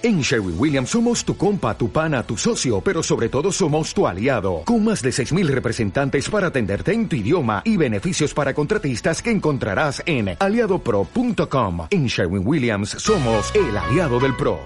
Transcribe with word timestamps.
En 0.00 0.20
Sherwin 0.20 0.54
Williams 0.56 0.90
somos 0.90 1.24
tu 1.24 1.36
compa, 1.36 1.76
tu 1.76 1.90
pana, 1.90 2.22
tu 2.22 2.36
socio, 2.36 2.80
pero 2.80 3.02
sobre 3.02 3.28
todo 3.28 3.50
somos 3.50 3.92
tu 3.92 4.06
aliado, 4.06 4.62
con 4.64 4.84
más 4.84 5.02
de 5.02 5.10
6.000 5.10 5.48
representantes 5.48 6.30
para 6.30 6.46
atenderte 6.46 6.92
en 6.92 7.08
tu 7.08 7.16
idioma 7.16 7.62
y 7.64 7.76
beneficios 7.76 8.32
para 8.32 8.54
contratistas 8.54 9.20
que 9.20 9.32
encontrarás 9.32 10.00
en 10.06 10.36
aliadopro.com. 10.38 11.88
En 11.90 12.06
Sherwin 12.06 12.46
Williams 12.46 12.90
somos 12.90 13.52
el 13.56 13.76
aliado 13.76 14.20
del 14.20 14.36
PRO. 14.36 14.60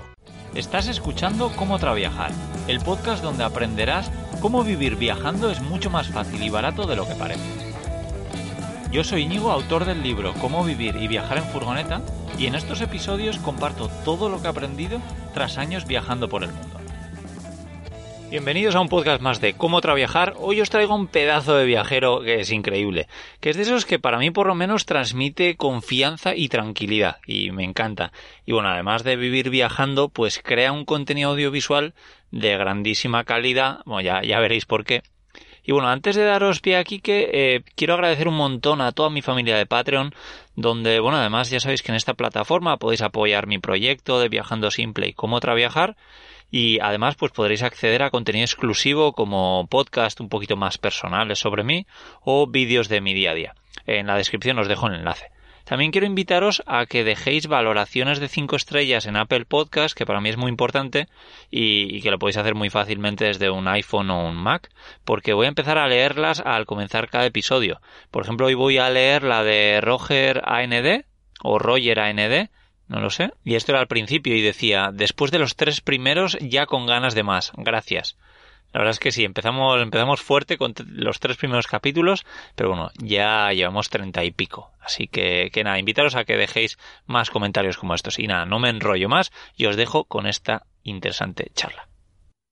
Estás 0.55 0.89
escuchando 0.89 1.51
Cómo 1.57 1.79
Traviajar, 1.79 2.31
el 2.69 2.81
podcast 2.81 3.23
donde 3.25 3.45
aprenderás 3.45 4.13
cómo 4.43 4.63
vivir 4.65 4.97
viajando 4.97 5.51
es 5.51 5.63
mucho 5.63 5.89
más 5.89 6.09
fácil 6.09 6.43
y 6.43 6.51
barato 6.51 6.87
de 6.87 6.97
lo 6.97 7.09
que 7.09 7.15
parece. 7.15 7.73
Yo 8.93 9.03
soy 9.03 9.23
Íñigo, 9.23 9.51
autor 9.51 9.87
del 9.87 10.03
libro 10.03 10.35
Cómo 10.35 10.63
vivir 10.63 10.95
y 10.97 11.09
viajar 11.09 11.39
en 11.39 11.45
furgoneta 11.45 12.03
y 12.39 12.47
en 12.47 12.55
estos 12.55 12.81
episodios 12.81 13.39
comparto 13.39 13.89
todo 14.05 14.29
lo 14.29 14.41
que 14.41 14.47
he 14.47 14.51
aprendido 14.51 15.01
tras 15.35 15.59
años 15.59 15.87
viajando 15.87 16.29
por 16.29 16.45
el 16.45 16.53
mundo. 16.53 16.79
Bienvenidos 18.31 18.75
a 18.75 18.81
un 18.81 18.89
podcast 18.89 19.21
más 19.21 19.43
de 19.43 19.53
Cómo 19.53 19.83
Traviajar. 19.83 20.33
Hoy 20.39 20.63
os 20.63 20.71
traigo 20.71 20.95
un 20.95 21.07
pedazo 21.07 21.55
de 21.55 21.67
viajero 21.67 22.23
que 22.23 22.41
es 22.41 22.51
increíble, 22.51 23.07
que 23.41 23.51
es 23.51 23.57
de 23.57 23.63
esos 23.63 23.85
que 23.85 23.99
para 23.99 24.17
mí 24.17 24.31
por 24.31 24.47
lo 24.47 24.55
menos 24.55 24.87
transmite 24.87 25.57
confianza 25.57 26.35
y 26.35 26.49
tranquilidad, 26.49 27.19
y 27.27 27.51
me 27.51 27.65
encanta. 27.65 28.11
Y 28.47 28.53
bueno, 28.53 28.71
además 28.71 29.05
de 29.05 29.17
vivir 29.17 29.51
viajando, 29.51 30.09
pues 30.09 30.41
crea 30.43 30.73
un 30.73 30.87
contenido 30.87 31.33
audiovisual 31.33 31.93
de 32.31 32.57
grandísima 32.57 33.25
calidad, 33.25 33.81
bueno, 33.85 34.01
ya, 34.01 34.23
ya 34.23 34.41
veréis 34.41 34.65
por 34.65 34.85
qué, 34.85 35.03
y 35.65 35.73
bueno, 35.73 35.89
antes 35.89 36.17
de 36.17 36.25
daros 36.25 36.61
pie 36.61 36.77
aquí, 36.77 37.01
que 37.01 37.31
eh, 37.33 37.63
quiero 37.77 37.95
agradecer 37.95 38.27
un 38.27 38.37
montón 38.37 38.81
a 38.81 38.93
toda 38.93 39.11
mi 39.11 39.23
familia 39.23 39.57
de 39.57 39.67
Patreon, 39.67 40.15
donde, 40.57 40.99
bueno, 41.01 41.19
además 41.19 41.51
ya 41.51 41.61
sabéis 41.61 41.83
que 41.83 41.93
en 41.93 41.97
esta 41.97 42.15
plataforma 42.15 42.79
podéis 42.79 43.03
apoyar 43.03 43.47
mi 43.47 43.59
proyecto 43.59 44.19
de 44.19 44.29
Viajando 44.29 44.71
Simple 44.71 45.09
y 45.09 45.13
cómo 45.13 45.41
traviajar. 45.41 45.97
Y 46.51 46.81
además, 46.81 47.15
pues 47.15 47.33
podréis 47.33 47.63
acceder 47.63 48.03
a 48.03 48.11
contenido 48.11 48.45
exclusivo 48.45 49.13
como 49.13 49.67
podcast 49.69 50.21
un 50.21 50.29
poquito 50.29 50.57
más 50.57 50.77
personales 50.77 51.39
sobre 51.39 51.65
mí 51.65 51.87
o 52.23 52.47
vídeos 52.47 52.89
de 52.89 53.01
mi 53.01 53.15
día 53.15 53.31
a 53.31 53.35
día. 53.35 53.55
En 53.87 54.07
la 54.07 54.17
descripción 54.17 54.59
os 54.59 54.69
dejo 54.69 54.87
el 54.89 54.97
enlace. 54.97 55.32
También 55.65 55.91
quiero 55.91 56.07
invitaros 56.07 56.63
a 56.67 56.87
que 56.87 57.05
dejéis 57.05 57.47
valoraciones 57.47 58.19
de 58.21 58.29
5 58.29 58.57
estrellas 58.57 59.07
en 59.07 59.17
Apple 59.17 59.45
Podcast, 59.45 59.97
que 59.97 60.07
para 60.07 60.21
mí 60.21 60.29
es 60.29 60.37
muy 60.37 60.49
importante 60.49 61.09
y, 61.51 62.01
que 62.03 62.11
lo 62.11 62.19
podéis 62.19 62.37
hacer 62.37 62.55
muy 62.55 62.71
fácilmente 62.71 63.27
desde 63.27 63.51
un 63.51 63.69
iPhone 63.69 64.11
o 64.11 64.29
un 64.29 64.37
Mac, 64.37 64.71
porque 65.05 65.33
voy 65.33 65.47
a 65.47 65.51
empezar 65.51 65.79
a 65.79 65.89
leerlas 65.89 66.41
al 66.41 66.67
comenzar 66.67 67.09
cada 67.09 67.27
episodio. 67.27 67.81
Por 68.11 68.25
ejemplo, 68.25 68.47
hoy 68.47 68.55
voy 68.55 68.79
a 68.79 68.91
leer 68.91 69.23
la 69.23 69.45
de 69.45 69.81
Roger 69.81 70.43
AND 70.45 71.05
o 71.43 71.59
Roger 71.59 72.01
AND, 72.01 72.49
no 72.89 73.01
lo 73.01 73.11
sé. 73.11 73.33
Y 73.45 73.55
esto 73.55 73.73
era 73.73 73.81
al 73.81 73.89
principio 73.89 74.37
y 74.37 74.43
decía, 74.43 74.91
después 74.93 75.31
de 75.31 75.39
los 75.39 75.57
tres 75.57 75.81
primeros 75.81 76.37
ya 76.41 76.67
con 76.67 76.87
ganas 76.87 77.15
de 77.15 77.23
más. 77.23 77.53
Gracias. 77.57 78.17
La 78.73 78.79
verdad 78.79 78.93
es 78.93 79.01
que 79.01 79.13
sí, 79.13 79.25
empezamos, 79.25 79.81
empezamos 79.81 80.23
fuerte 80.23 80.57
con 80.57 80.75
los 80.87 81.21
tres 81.21 81.37
primeros 81.37 81.67
capítulos, 81.67 82.25
pero 82.57 82.71
bueno, 82.71 82.91
ya 82.99 83.53
llevamos 83.53 83.91
treinta 83.91 84.25
y 84.25 84.31
pico. 84.31 84.71
Así 84.81 85.09
que, 85.09 85.51
que 85.53 85.63
nada, 85.63 85.79
invitaros 85.79 86.17
a 86.17 86.25
que 86.25 86.37
dejéis 86.37 86.79
más 87.07 87.31
comentarios 87.31 87.77
como 87.77 87.95
estos. 87.95 88.19
Y 88.19 88.27
nada, 88.27 88.47
no 88.47 88.59
me 88.59 88.71
enrollo 88.71 89.09
más 89.09 89.31
y 89.57 89.67
os 89.67 89.77
dejo 89.77 90.05
con 90.05 90.27
esta 90.27 90.67
interesante 90.83 91.51
charla. 91.55 91.89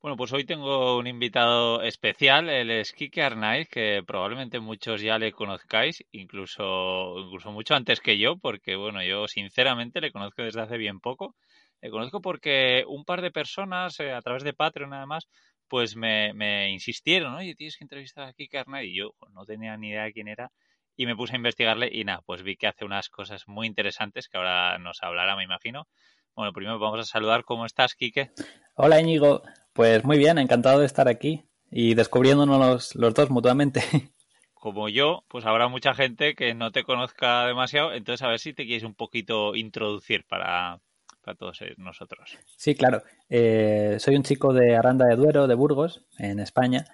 Bueno, 0.02 0.16
pues 0.16 0.32
hoy 0.32 0.44
tengo 0.44 0.96
un 0.96 1.06
invitado 1.06 1.82
especial, 1.82 2.48
el 2.48 2.70
es 2.70 2.92
Kike 2.92 3.66
que 3.70 4.02
probablemente 4.06 4.58
muchos 4.58 5.02
ya 5.02 5.18
le 5.18 5.30
conozcáis, 5.30 6.02
incluso, 6.10 7.18
incluso 7.18 7.52
mucho 7.52 7.74
antes 7.74 8.00
que 8.00 8.16
yo, 8.16 8.38
porque 8.38 8.76
bueno, 8.76 9.02
yo 9.02 9.28
sinceramente 9.28 10.00
le 10.00 10.10
conozco 10.10 10.42
desde 10.42 10.62
hace 10.62 10.78
bien 10.78 11.00
poco. 11.00 11.34
Le 11.82 11.91
conozco 11.91 12.22
porque 12.22 12.84
un 12.88 13.04
par 13.04 13.20
de 13.20 13.30
personas, 13.30 14.00
eh, 14.00 14.12
a 14.12 14.22
través 14.22 14.42
de 14.42 14.54
Patreon 14.54 14.94
además, 14.94 15.28
pues 15.70 15.94
me, 15.94 16.34
me 16.34 16.70
insistieron, 16.70 17.32
oye, 17.34 17.54
tienes 17.54 17.78
que 17.78 17.84
entrevistar 17.84 18.28
a 18.28 18.32
Kike 18.32 18.64
y 18.82 18.96
yo 18.96 19.14
no 19.32 19.46
tenía 19.46 19.76
ni 19.76 19.90
idea 19.90 20.02
de 20.02 20.12
quién 20.12 20.26
era 20.26 20.50
y 20.97 21.06
me 21.06 21.14
puse 21.14 21.34
a 21.34 21.36
investigarle 21.36 21.88
y 21.91 22.04
nada, 22.04 22.22
pues 22.26 22.42
vi 22.42 22.56
que 22.56 22.66
hace 22.66 22.84
unas 22.84 23.08
cosas 23.08 23.47
muy 23.47 23.69
interesantes 23.69 24.28
que 24.28 24.36
ahora 24.36 24.76
nos 24.78 25.00
hablará, 25.03 25.36
me 25.36 25.44
imagino. 25.44 25.86
Bueno, 26.34 26.53
primero 26.53 26.78
vamos 26.81 26.98
a 26.98 27.04
saludar, 27.04 27.44
¿cómo 27.44 27.64
estás, 27.66 27.94
Quique? 27.94 28.32
Hola, 28.75 29.00
Íñigo. 29.00 29.42
Pues 29.72 30.04
muy 30.04 30.19
bien, 30.19 30.38
encantado 30.38 30.81
de 30.81 30.86
estar 30.86 31.06
aquí 31.08 31.44
y 31.70 31.94
descubriéndonos 31.94 32.58
los, 32.58 32.94
los 32.97 33.14
dos 33.14 33.31
mutuamente. 33.31 33.81
Como 34.54 34.88
yo, 34.88 35.25
pues 35.28 35.47
habrá 35.47 35.69
mucha 35.69 35.94
gente 35.94 36.34
que 36.34 36.52
no 36.54 36.72
te 36.72 36.82
conozca 36.82 37.47
demasiado, 37.47 37.94
entonces 37.94 38.22
a 38.22 38.28
ver 38.28 38.41
si 38.41 38.52
te 38.52 38.66
quieres 38.66 38.82
un 38.82 38.94
poquito 38.94 39.54
introducir 39.54 40.25
para, 40.26 40.81
para 41.22 41.36
todos 41.36 41.60
nosotros. 41.76 42.38
Sí, 42.56 42.75
claro. 42.75 43.03
Eh, 43.28 43.97
soy 43.98 44.16
un 44.16 44.22
chico 44.22 44.53
de 44.53 44.76
Aranda 44.76 45.06
de 45.06 45.16
Duero, 45.16 45.47
de 45.47 45.54
Burgos, 45.54 46.06
en 46.19 46.41
España, 46.41 46.84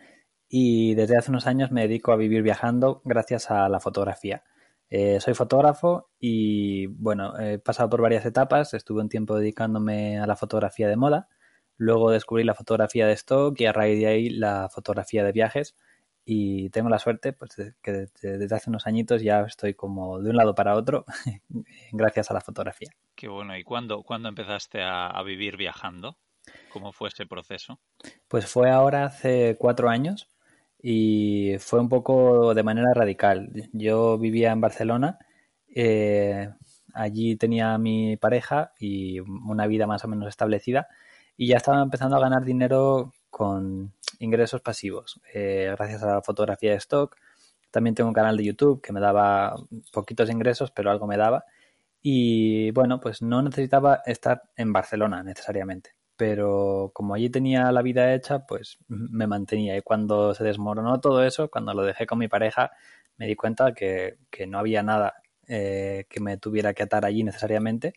y 0.48 0.94
desde 0.94 1.16
hace 1.16 1.30
unos 1.30 1.46
años 1.46 1.72
me 1.72 1.82
dedico 1.82 2.12
a 2.12 2.16
vivir 2.16 2.42
viajando 2.42 3.02
gracias 3.04 3.50
a 3.50 3.68
la 3.68 3.80
fotografía. 3.80 4.44
Eh, 4.88 5.18
soy 5.20 5.34
fotógrafo 5.34 6.10
y 6.20 6.86
bueno, 6.86 7.38
he 7.40 7.58
pasado 7.58 7.90
por 7.90 8.02
varias 8.02 8.24
etapas. 8.24 8.72
Estuve 8.74 9.00
un 9.00 9.08
tiempo 9.08 9.36
dedicándome 9.36 10.18
a 10.18 10.26
la 10.26 10.36
fotografía 10.36 10.88
de 10.88 10.96
moda, 10.96 11.28
luego 11.76 12.10
descubrí 12.10 12.44
la 12.44 12.54
fotografía 12.54 13.06
de 13.06 13.14
stock 13.14 13.60
y 13.60 13.66
a 13.66 13.72
raíz 13.72 13.98
de 13.98 14.06
ahí 14.06 14.30
la 14.30 14.68
fotografía 14.68 15.24
de 15.24 15.32
viajes 15.32 15.76
y 16.28 16.70
tengo 16.70 16.88
la 16.88 16.98
suerte 16.98 17.32
pues, 17.32 17.54
que 17.80 18.08
desde 18.20 18.56
hace 18.56 18.68
unos 18.68 18.88
añitos 18.88 19.22
ya 19.22 19.42
estoy 19.42 19.74
como 19.74 20.20
de 20.20 20.30
un 20.30 20.36
lado 20.36 20.56
para 20.56 20.74
otro 20.74 21.04
gracias 21.92 22.32
a 22.32 22.34
la 22.34 22.40
fotografía. 22.40 22.90
Qué 23.14 23.28
bueno. 23.28 23.56
¿Y 23.56 23.62
cuándo, 23.62 24.02
cuándo 24.02 24.28
empezaste 24.28 24.82
a, 24.82 25.22
vivir 25.22 25.56
viajando? 25.56 26.18
¿Cómo 26.72 26.92
fue 26.92 27.10
ese 27.10 27.26
proceso? 27.26 27.78
Pues 28.26 28.46
fue 28.46 28.70
ahora 28.70 29.04
hace 29.04 29.56
cuatro 29.56 29.88
años 29.88 30.28
y 30.82 31.54
fue 31.60 31.78
un 31.78 31.88
poco 31.88 32.54
de 32.54 32.62
manera 32.64 32.92
radical. 32.92 33.52
Yo 33.72 34.18
vivía 34.18 34.50
en 34.50 34.60
Barcelona, 34.60 35.20
eh, 35.72 36.48
allí 36.92 37.36
tenía 37.36 37.78
mi 37.78 38.16
pareja 38.16 38.72
y 38.80 39.20
una 39.20 39.68
vida 39.68 39.86
más 39.86 40.04
o 40.04 40.08
menos 40.08 40.28
establecida 40.28 40.88
y 41.36 41.46
ya 41.48 41.58
estaba 41.58 41.82
empezando 41.82 42.16
a 42.16 42.20
ganar 42.20 42.44
dinero 42.44 43.12
con 43.36 43.92
ingresos 44.18 44.62
pasivos, 44.62 45.20
eh, 45.34 45.68
gracias 45.76 46.02
a 46.02 46.06
la 46.06 46.22
fotografía 46.22 46.70
de 46.70 46.78
stock. 46.78 47.18
También 47.70 47.94
tengo 47.94 48.08
un 48.08 48.14
canal 48.14 48.34
de 48.34 48.44
YouTube 48.44 48.80
que 48.80 48.94
me 48.94 49.00
daba 49.00 49.54
poquitos 49.92 50.30
ingresos, 50.30 50.70
pero 50.70 50.90
algo 50.90 51.06
me 51.06 51.18
daba. 51.18 51.44
Y 52.00 52.70
bueno, 52.70 52.98
pues 52.98 53.20
no 53.20 53.42
necesitaba 53.42 54.00
estar 54.06 54.44
en 54.56 54.72
Barcelona 54.72 55.22
necesariamente. 55.22 55.90
Pero 56.16 56.92
como 56.94 57.12
allí 57.12 57.28
tenía 57.28 57.70
la 57.72 57.82
vida 57.82 58.14
hecha, 58.14 58.46
pues 58.46 58.78
me 58.88 59.26
mantenía. 59.26 59.76
Y 59.76 59.82
cuando 59.82 60.32
se 60.32 60.42
desmoronó 60.42 60.98
todo 61.00 61.22
eso, 61.22 61.50
cuando 61.50 61.74
lo 61.74 61.82
dejé 61.82 62.06
con 62.06 62.18
mi 62.18 62.28
pareja, 62.28 62.70
me 63.18 63.26
di 63.26 63.36
cuenta 63.36 63.74
que, 63.74 64.16
no 64.48 64.58
había 64.58 64.82
nada 64.82 65.12
eh, 65.46 66.06
que 66.08 66.20
me 66.20 66.38
tuviera 66.38 66.72
que 66.72 66.84
atar 66.84 67.04
allí 67.04 67.22
necesariamente. 67.22 67.92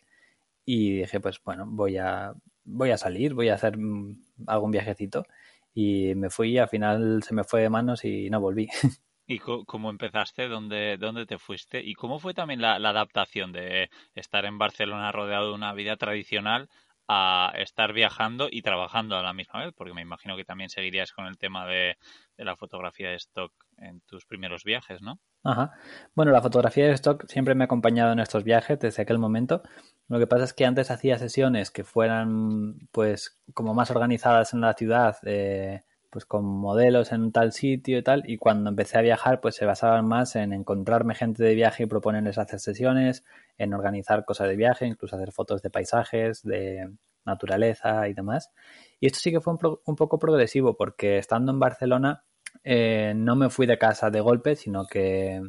Y 0.66 0.98
dije, 0.98 1.18
pues 1.18 1.40
bueno, 1.42 1.64
voy 1.66 1.96
a, 1.96 2.34
voy 2.70 2.90
a 2.90 2.98
salir, 2.98 3.34
voy 3.34 3.48
a 3.48 3.54
hacer 3.54 3.76
mm, 3.78 4.16
algún 4.46 4.70
viajecito 4.70 5.26
y 5.74 6.14
me 6.14 6.30
fui 6.30 6.58
al 6.58 6.68
final 6.68 7.22
se 7.22 7.34
me 7.34 7.44
fue 7.44 7.62
de 7.62 7.70
manos 7.70 8.04
y 8.04 8.30
no 8.30 8.40
volví. 8.40 8.68
¿Y 9.26 9.38
cómo 9.38 9.90
empezaste? 9.90 10.48
¿Dónde, 10.48 10.96
¿Dónde 10.98 11.24
te 11.24 11.38
fuiste? 11.38 11.80
¿Y 11.80 11.94
cómo 11.94 12.18
fue 12.18 12.34
también 12.34 12.60
la, 12.60 12.74
adaptación 12.74 13.52
de 13.52 13.88
estar 14.14 14.44
en 14.44 14.58
Barcelona 14.58 15.12
rodeado 15.12 15.50
de 15.50 15.54
una 15.54 15.72
vida 15.72 15.96
tradicional 15.96 16.68
a 17.06 17.52
estar 17.54 17.92
viajando 17.92 18.48
y 18.50 18.62
trabajando 18.62 19.16
a 19.16 19.22
la 19.22 19.32
misma 19.32 19.64
vez? 19.64 19.72
Porque 19.76 19.94
me 19.94 20.02
imagino 20.02 20.36
que 20.36 20.44
también 20.44 20.68
seguirías 20.68 21.12
con 21.12 21.26
el 21.26 21.38
tema 21.38 21.64
de, 21.64 21.96
de 22.36 22.44
la 22.44 22.56
fotografía 22.56 23.10
de 23.10 23.16
stock 23.16 23.52
en 23.78 24.00
tus 24.00 24.26
primeros 24.26 24.64
viajes, 24.64 25.00
¿no? 25.00 25.20
Ajá. 25.42 25.72
Bueno, 26.14 26.32
la 26.32 26.42
fotografía 26.42 26.86
de 26.86 26.92
stock 26.92 27.24
siempre 27.26 27.54
me 27.54 27.64
ha 27.64 27.66
acompañado 27.66 28.12
en 28.12 28.20
estos 28.20 28.44
viajes 28.44 28.78
desde 28.78 29.02
aquel 29.02 29.18
momento. 29.18 29.62
Lo 30.08 30.18
que 30.18 30.26
pasa 30.26 30.44
es 30.44 30.52
que 30.52 30.66
antes 30.66 30.90
hacía 30.90 31.18
sesiones 31.18 31.70
que 31.70 31.84
fueran, 31.84 32.88
pues, 32.92 33.40
como 33.54 33.72
más 33.72 33.90
organizadas 33.90 34.52
en 34.52 34.60
la 34.60 34.74
ciudad, 34.74 35.16
eh, 35.24 35.82
pues 36.10 36.26
con 36.26 36.44
modelos 36.44 37.12
en 37.12 37.32
tal 37.32 37.52
sitio 37.52 37.98
y 37.98 38.02
tal. 38.02 38.22
Y 38.26 38.36
cuando 38.36 38.68
empecé 38.70 38.98
a 38.98 39.02
viajar, 39.02 39.40
pues 39.40 39.54
se 39.54 39.64
basaban 39.64 40.06
más 40.06 40.36
en 40.36 40.52
encontrarme 40.52 41.14
gente 41.14 41.42
de 41.42 41.54
viaje 41.54 41.84
y 41.84 41.86
proponerles 41.86 42.36
hacer 42.38 42.60
sesiones, 42.60 43.24
en 43.56 43.72
organizar 43.72 44.24
cosas 44.24 44.48
de 44.48 44.56
viaje, 44.56 44.86
incluso 44.86 45.16
hacer 45.16 45.32
fotos 45.32 45.62
de 45.62 45.70
paisajes, 45.70 46.42
de 46.42 46.90
naturaleza 47.24 48.08
y 48.08 48.14
demás. 48.14 48.50
Y 48.98 49.06
esto 49.06 49.20
sí 49.20 49.30
que 49.30 49.40
fue 49.40 49.54
un, 49.54 49.78
un 49.84 49.96
poco 49.96 50.18
progresivo, 50.18 50.76
porque 50.76 51.18
estando 51.18 51.52
en 51.52 51.60
Barcelona 51.60 52.24
eh, 52.64 53.12
no 53.16 53.36
me 53.36 53.50
fui 53.50 53.66
de 53.66 53.78
casa 53.78 54.10
de 54.10 54.20
golpe, 54.20 54.56
sino 54.56 54.86
que 54.86 55.40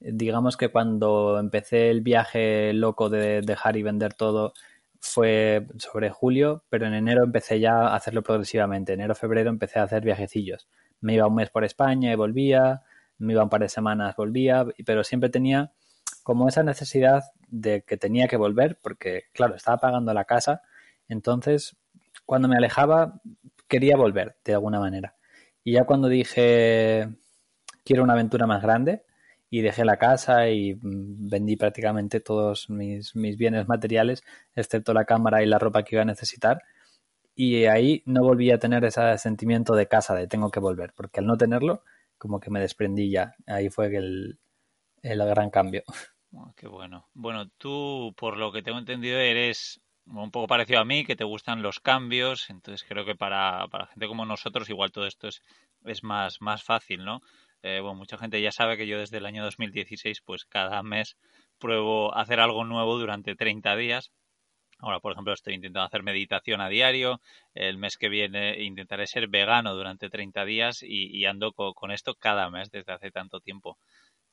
digamos 0.00 0.56
que 0.56 0.68
cuando 0.68 1.38
empecé 1.38 1.90
el 1.90 2.00
viaje 2.00 2.72
loco 2.72 3.10
de 3.10 3.42
dejar 3.42 3.76
y 3.76 3.82
vender 3.82 4.14
todo 4.14 4.54
fue 5.00 5.66
sobre 5.78 6.10
julio, 6.10 6.64
pero 6.68 6.86
en 6.86 6.94
enero 6.94 7.24
empecé 7.24 7.60
ya 7.60 7.88
a 7.88 7.96
hacerlo 7.96 8.22
progresivamente. 8.22 8.92
Enero, 8.92 9.14
febrero 9.14 9.50
empecé 9.50 9.78
a 9.78 9.84
hacer 9.84 10.02
viajecillos. 10.02 10.68
Me 11.00 11.14
iba 11.14 11.26
un 11.26 11.34
mes 11.34 11.50
por 11.50 11.64
España 11.64 12.12
y 12.12 12.16
volvía, 12.16 12.82
me 13.18 13.32
iba 13.32 13.42
un 13.42 13.48
par 13.48 13.62
de 13.62 13.68
semanas, 13.68 14.16
volvía, 14.16 14.66
pero 14.84 15.04
siempre 15.04 15.30
tenía 15.30 15.72
como 16.22 16.48
esa 16.48 16.62
necesidad 16.62 17.24
de 17.48 17.82
que 17.82 17.96
tenía 17.96 18.28
que 18.28 18.36
volver, 18.36 18.78
porque 18.82 19.24
claro, 19.32 19.54
estaba 19.56 19.78
pagando 19.78 20.12
la 20.14 20.24
casa, 20.24 20.62
Entonces, 21.08 21.76
cuando 22.26 22.46
me 22.48 22.56
alejaba, 22.56 23.20
quería 23.68 23.96
volver 23.96 24.36
de 24.44 24.54
alguna 24.54 24.78
manera. 24.80 25.16
Y 25.64 25.72
ya 25.72 25.84
cuando 25.84 26.08
dije, 26.08 27.08
quiero 27.84 28.02
una 28.02 28.14
aventura 28.14 28.46
más 28.46 28.62
grande, 28.62 29.04
y 29.50 29.62
dejé 29.62 29.84
la 29.84 29.98
casa 29.98 30.48
y 30.48 30.74
mm, 30.74 31.28
vendí 31.28 31.56
prácticamente 31.56 32.20
todos 32.20 32.70
mis, 32.70 33.14
mis, 33.16 33.36
bienes 33.36 33.68
materiales, 33.68 34.22
excepto 34.54 34.94
la 34.94 35.04
cámara 35.04 35.42
y 35.42 35.46
la 35.46 35.58
ropa 35.58 35.82
que 35.82 35.96
iba 35.96 36.02
a 36.02 36.06
necesitar. 36.06 36.62
Y 37.34 37.64
ahí 37.64 38.02
no 38.06 38.22
volví 38.22 38.50
a 38.52 38.58
tener 38.58 38.84
ese 38.84 39.18
sentimiento 39.18 39.74
de 39.74 39.88
casa, 39.88 40.14
de 40.14 40.28
tengo 40.28 40.50
que 40.50 40.60
volver, 40.60 40.92
porque 40.94 41.20
al 41.20 41.26
no 41.26 41.36
tenerlo, 41.36 41.82
como 42.16 42.38
que 42.38 42.50
me 42.50 42.60
desprendí 42.60 43.10
ya. 43.10 43.34
Ahí 43.46 43.70
fue 43.70 43.86
el, 43.96 44.38
el 45.02 45.18
gran 45.18 45.50
cambio. 45.50 45.82
Oh, 46.32 46.52
qué 46.56 46.68
bueno. 46.68 47.08
Bueno, 47.12 47.48
tú, 47.58 48.14
por 48.16 48.36
lo 48.36 48.52
que 48.52 48.62
tengo 48.62 48.78
entendido, 48.78 49.18
eres 49.18 49.80
un 50.12 50.30
poco 50.30 50.46
parecido 50.46 50.80
a 50.80 50.84
mí, 50.84 51.04
que 51.04 51.16
te 51.16 51.24
gustan 51.24 51.62
los 51.62 51.80
cambios, 51.80 52.50
entonces 52.50 52.86
creo 52.88 53.04
que 53.04 53.14
para, 53.14 53.66
para 53.68 53.86
gente 53.86 54.08
como 54.08 54.24
nosotros 54.26 54.68
igual 54.68 54.92
todo 54.92 55.06
esto 55.06 55.28
es, 55.28 55.42
es 55.84 56.02
más, 56.02 56.40
más 56.40 56.62
fácil, 56.62 57.04
¿no? 57.04 57.20
Eh, 57.62 57.80
bueno, 57.80 57.96
mucha 57.96 58.16
gente 58.16 58.40
ya 58.40 58.52
sabe 58.52 58.76
que 58.76 58.86
yo 58.86 58.98
desde 58.98 59.18
el 59.18 59.26
año 59.26 59.44
2016, 59.44 60.22
pues 60.24 60.44
cada 60.44 60.82
mes 60.82 61.16
pruebo 61.58 62.14
hacer 62.16 62.40
algo 62.40 62.64
nuevo 62.64 62.98
durante 62.98 63.36
30 63.36 63.76
días. 63.76 64.10
Ahora, 64.78 65.00
por 65.00 65.12
ejemplo, 65.12 65.34
estoy 65.34 65.54
intentando 65.54 65.86
hacer 65.86 66.02
meditación 66.02 66.62
a 66.62 66.70
diario. 66.70 67.20
El 67.54 67.76
mes 67.76 67.98
que 67.98 68.08
viene 68.08 68.62
intentaré 68.62 69.06
ser 69.06 69.28
vegano 69.28 69.74
durante 69.74 70.08
30 70.08 70.44
días 70.46 70.82
y, 70.82 71.24
ando 71.26 71.52
con, 71.52 71.90
esto 71.90 72.14
cada 72.14 72.48
mes 72.50 72.70
desde 72.70 72.92
hace 72.92 73.10
tanto 73.10 73.40
tiempo. 73.40 73.76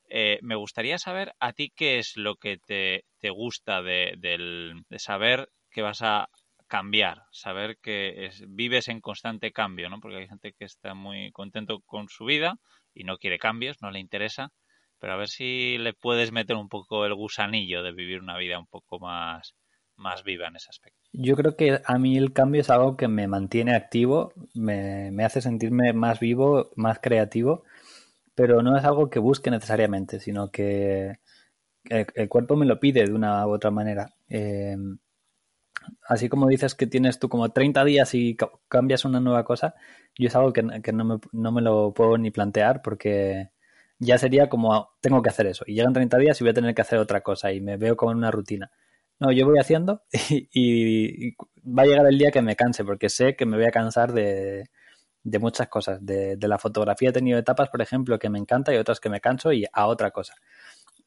Eh, 0.10 0.40
me 0.42 0.56
gustaría 0.56 0.98
saber 0.98 1.34
a 1.40 1.52
ti 1.52 1.74
qué 1.76 2.00
es 2.00 2.16
lo 2.16 2.36
que 2.36 2.58
te, 2.58 3.04
te 3.20 3.30
gusta 3.30 3.82
de, 3.82 4.14
de, 4.18 5.00
saber 5.00 5.50
que 5.78 5.84
vas 5.84 6.02
a 6.02 6.28
cambiar, 6.68 7.22
saber 7.30 7.78
que 7.84 8.32
vives 8.48 8.88
en 8.88 9.00
constante 9.00 9.52
cambio, 9.52 9.92
¿no? 9.92 10.00
Porque 10.00 10.18
hay 10.18 10.28
gente 10.28 10.54
que 10.58 10.66
está 10.66 10.96
muy 10.96 11.32
contento 11.32 11.82
con 11.86 12.10
su 12.10 12.26
vida 12.26 12.58
y 12.96 13.04
no 13.04 13.18
quiere 13.20 13.38
cambios, 13.38 13.80
no 13.80 13.92
le 13.92 14.00
interesa, 14.00 14.50
pero 14.98 15.14
a 15.14 15.18
ver 15.18 15.28
si 15.28 15.78
le 15.78 15.94
puedes 15.94 16.32
meter 16.32 16.56
un 16.56 16.68
poco 16.68 17.06
el 17.06 17.14
gusanillo 17.14 17.84
de 17.84 17.92
vivir 17.92 18.22
una 18.22 18.40
vida 18.40 18.58
un 18.58 18.66
poco 18.66 18.98
más, 18.98 19.54
más 19.98 20.24
viva 20.24 20.48
en 20.48 20.56
ese 20.56 20.70
aspecto. 20.72 20.98
Yo 21.14 21.36
creo 21.36 21.56
que 21.56 21.80
a 21.86 22.00
mí 22.00 22.18
el 22.18 22.34
cambio 22.34 22.62
es 22.62 22.72
algo 22.72 22.98
que 22.98 23.08
me 23.08 23.28
mantiene 23.28 23.76
activo, 23.76 24.34
me, 24.56 25.24
hace 25.24 25.42
sentirme 25.42 25.94
más 25.94 26.20
vivo, 26.20 26.72
más 26.76 26.98
creativo, 26.98 27.66
pero 28.34 28.64
no 28.64 28.76
es 28.76 28.84
algo 28.84 29.12
que 29.12 29.20
busque 29.20 29.52
necesariamente, 29.52 30.20
sino 30.20 30.50
que 30.50 31.20
el, 31.84 32.30
cuerpo 32.30 32.56
me 32.56 32.66
lo 32.66 32.80
pide 32.80 33.06
de 33.06 33.14
una 33.14 33.46
u 33.46 33.52
otra 33.52 33.70
manera. 33.70 34.16
Eh, 34.28 34.76
así 36.08 36.30
como 36.30 36.48
dices 36.48 36.76
que 36.76 36.88
tienes 36.88 37.20
tú 37.20 37.30
como 37.30 37.50
30 37.50 37.84
días 37.86 38.14
y 38.14 38.38
cambias 38.68 39.06
una 39.06 39.20
nueva 39.20 39.44
cosa, 39.44 39.76
yo 40.18 40.28
es 40.28 40.36
algo 40.36 40.54
que, 40.54 40.64
no, 40.64 41.06
me, 41.06 41.20
no, 41.32 41.52
me, 41.52 41.62
lo 41.62 41.94
puedo 41.94 42.18
ni 42.18 42.32
plantear 42.32 42.82
porque 42.82 43.50
ya 44.00 44.18
sería 44.18 44.50
como, 44.50 44.90
tengo 45.02 45.22
que 45.22 45.30
hacer 45.30 45.48
eso. 45.48 45.64
Y 45.68 45.76
llegan 45.76 45.94
30 45.94 46.18
días 46.18 46.40
y 46.40 46.44
voy 46.44 46.52
a 46.52 46.54
tener 46.54 46.76
que 46.76 46.82
hacer 46.82 47.00
otra 47.00 47.22
cosa 47.22 47.52
y 47.52 47.62
me 47.62 47.78
veo 47.78 47.96
como 47.96 48.12
en 48.12 48.18
una 48.20 48.32
rutina. 48.32 48.72
No, 49.20 49.32
yo 49.32 49.46
voy 49.46 49.60
haciendo 49.60 50.04
y, 50.54 51.36
va 51.36 51.84
a 51.84 51.86
llegar 51.86 52.08
el 52.08 52.18
día 52.18 52.32
que 52.32 52.42
me 52.42 52.56
canse 52.56 52.84
porque 52.86 53.10
sé 53.10 53.36
que 53.36 53.46
me 53.46 53.58
voy 53.58 53.66
a 53.66 53.72
cansar 53.72 54.14
de, 54.14 54.70
de 55.24 55.40
muchas 55.40 55.68
cosas. 55.68 56.06
De, 56.06 56.38
de, 56.38 56.48
la 56.48 56.60
fotografía 56.60 57.10
he 57.10 57.14
tenido 57.14 57.40
etapas, 57.40 57.70
por 57.70 57.82
ejemplo, 57.82 58.20
que 58.20 58.30
me 58.30 58.40
encanta 58.40 58.74
y 58.74 58.78
otras 58.78 59.00
que 59.00 59.10
me 59.10 59.22
canso 59.22 59.52
y 59.54 59.66
a 59.74 59.88
otra 59.88 60.12
cosa. 60.12 60.36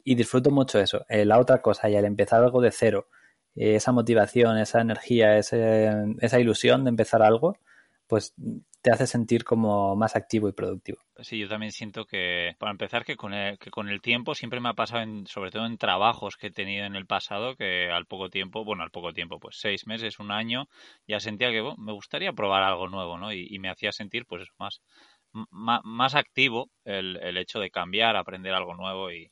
Y 0.05 0.15
disfruto 0.15 0.51
mucho 0.51 0.79
eso, 0.81 1.05
eh, 1.09 1.25
la 1.25 1.39
otra 1.39 1.63
cosa 1.63 1.89
y 1.91 1.97
al 1.97 2.05
empezar 2.05 2.43
algo 2.43 2.61
de 2.61 2.71
cero 2.73 3.09
eh, 3.57 3.75
esa 3.77 3.93
motivación, 3.93 4.59
esa 4.59 4.81
energía, 4.81 5.39
esa 5.39 6.41
ilusión 6.41 6.85
de 6.85 6.91
empezar 6.91 7.23
algo, 7.23 7.57
pues 8.07 8.35
te 8.83 8.91
hace 8.91 9.07
sentir 9.07 9.45
como 9.45 9.95
más 9.95 10.17
activo 10.17 10.49
y 10.49 10.53
productivo. 10.53 10.99
Sí, 11.19 11.39
yo 11.39 11.49
también 11.49 11.71
siento 11.71 12.07
que, 12.07 12.57
para 12.59 12.73
empezar, 12.73 13.05
que 13.05 13.17
con 13.17 13.35
el, 13.35 13.59
que 13.59 13.71
con 13.71 13.89
el 13.89 14.01
tiempo 14.01 14.35
siempre 14.35 14.61
me 14.61 14.71
ha 14.71 14.75
pasado, 14.75 15.03
en, 15.03 15.27
sobre 15.27 15.51
todo 15.51 15.67
en 15.67 15.77
trabajos 15.77 16.37
que 16.37 16.49
he 16.49 16.51
tenido 16.51 16.87
en 16.87 16.97
el 16.97 17.07
pasado, 17.07 17.57
que 17.57 17.91
al 17.91 18.07
poco 18.07 18.31
tiempo, 18.31 18.65
bueno, 18.65 18.83
al 18.83 18.91
poco 18.91 19.13
tiempo, 19.13 19.39
pues 19.39 19.57
seis 19.61 19.87
meses, 19.87 20.19
un 20.19 20.31
año, 20.31 20.69
ya 21.07 21.21
sentía 21.21 21.51
que 21.51 21.63
me 21.77 21.93
gustaría 21.93 22.33
probar 22.33 22.63
algo 22.63 22.89
nuevo, 22.89 23.19
¿no? 23.19 23.33
Y, 23.33 23.59
me 23.59 23.69
hacía 23.69 23.93
sentir, 23.93 24.25
pues 24.27 24.49
más, 24.59 24.81
más, 25.53 26.15
activo 26.15 26.71
el, 26.85 27.19
el, 27.23 27.37
hecho 27.37 27.61
de 27.61 27.71
cambiar, 27.71 28.17
aprender 28.17 28.55
algo 28.55 28.75
nuevo 28.75 29.13
y, 29.13 29.31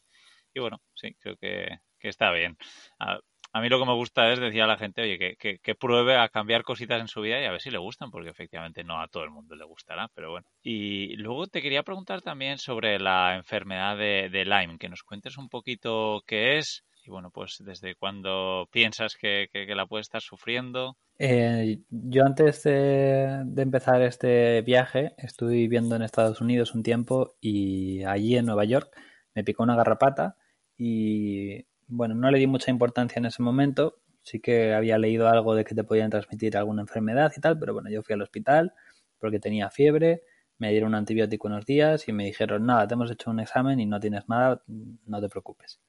y 0.53 0.61
bueno, 0.61 0.81
sí, 0.95 1.15
creo 1.19 1.37
que, 1.37 1.79
que 1.99 2.09
está 2.09 2.31
bien. 2.33 2.57
Ah, 2.99 3.19
a 3.53 3.61
mí 3.61 3.69
lo 3.69 3.79
que 3.79 3.87
me 3.87 3.95
gusta 3.95 4.31
es 4.33 4.41
decir 4.41 4.63
a 4.63 4.67
la 4.67 4.77
gente, 4.77 5.03
oye, 5.03 5.37
que, 5.37 5.75
pruebe 5.75 6.17
a 6.17 6.29
cambiar 6.29 6.63
cositas 6.63 7.01
en 7.01 7.09
su 7.09 7.21
vida 7.21 7.41
y 7.41 7.45
a 7.45 7.51
ver 7.51 7.61
si 7.61 7.71
le 7.71 7.79
gustan, 7.79 8.11
porque 8.11 8.31
efectivamente 8.31 8.85
no 8.85 9.01
a 9.01 9.09
todo 9.09 9.25
el 9.25 9.31
mundo 9.31 9.55
le 9.55 9.65
gustará, 9.65 10.09
pero 10.15 10.31
bueno. 10.31 10.47
Y 10.63 11.17
luego 11.17 11.47
te 11.47 11.63
quería 11.63 11.83
preguntar 11.83 12.21
también 12.21 12.59
sobre 12.59 12.99
la 12.99 13.37
enfermedad 13.37 13.97
de, 13.97 14.45
Lyme, 14.45 14.79
que 14.79 14.89
nos 14.89 15.03
cuentes 15.03 15.39
un 15.39 15.49
poquito 15.49 16.23
qué 16.27 16.59
es 16.59 16.85
y 17.05 17.11
bueno, 17.11 17.31
pues 17.31 17.63
desde 17.65 17.95
cuándo 17.95 18.69
piensas 18.71 19.17
que, 19.17 19.49
la 19.75 19.87
puedes 19.87 20.07
estar 20.07 20.21
sufriendo. 20.21 20.99
Eh, 21.19 21.79
yo 21.89 22.27
antes 22.27 22.63
de, 22.65 23.45
de, 23.47 23.63
empezar 23.63 24.03
este 24.03 24.61
viaje 24.63 25.15
estuve 25.17 25.55
viviendo 25.55 25.97
en 25.97 26.03
Estados 26.03 26.41
Unidos 26.43 26.75
un 26.75 26.83
tiempo 26.83 27.37
y 27.41 28.05
allí 28.05 28.37
en 28.37 28.47
Nueva 28.47 28.65
York 28.65 28.95
me 29.35 29.43
picó 29.43 29.63
una 29.63 29.75
garrapata 29.75 30.37
y 30.77 31.65
bueno, 31.89 32.15
no 32.15 32.31
le 32.31 32.39
di 32.39 32.47
mucha 32.47 32.71
importancia 32.71 33.19
en 33.19 33.27
ese 33.27 33.43
momento. 33.43 33.97
Sí 34.23 34.41
que 34.41 34.75
había 34.75 34.99
leído 34.99 35.29
algo 35.29 35.55
de 35.55 35.65
que 35.65 35.75
te 35.75 35.85
podían 35.85 36.11
transmitir 36.11 36.57
alguna 36.57 36.83
enfermedad 36.83 37.33
y 37.37 37.41
tal, 37.41 37.59
pero 37.59 37.73
bueno, 37.73 37.91
yo 37.91 38.03
fui 38.03 38.15
al 38.15 38.23
hospital 38.23 38.75
porque 39.19 39.41
tenía 39.41 39.71
fiebre, 39.71 40.23
me 40.59 40.71
dieron 40.71 40.91
un 40.91 40.97
antibiótico 40.97 41.49
unos 41.49 41.65
días 41.65 42.09
y 42.09 42.13
me 42.13 42.25
dijeron, 42.25 42.67
nada, 42.67 42.87
te 42.87 42.95
hemos 42.95 43.11
hecho 43.11 43.31
un 43.31 43.41
examen 43.41 43.81
y 43.81 43.87
no 43.87 44.01
tienes 44.01 44.29
nada, 44.29 44.63
no 44.67 45.21
te 45.21 45.29
preocupes. 45.29 45.81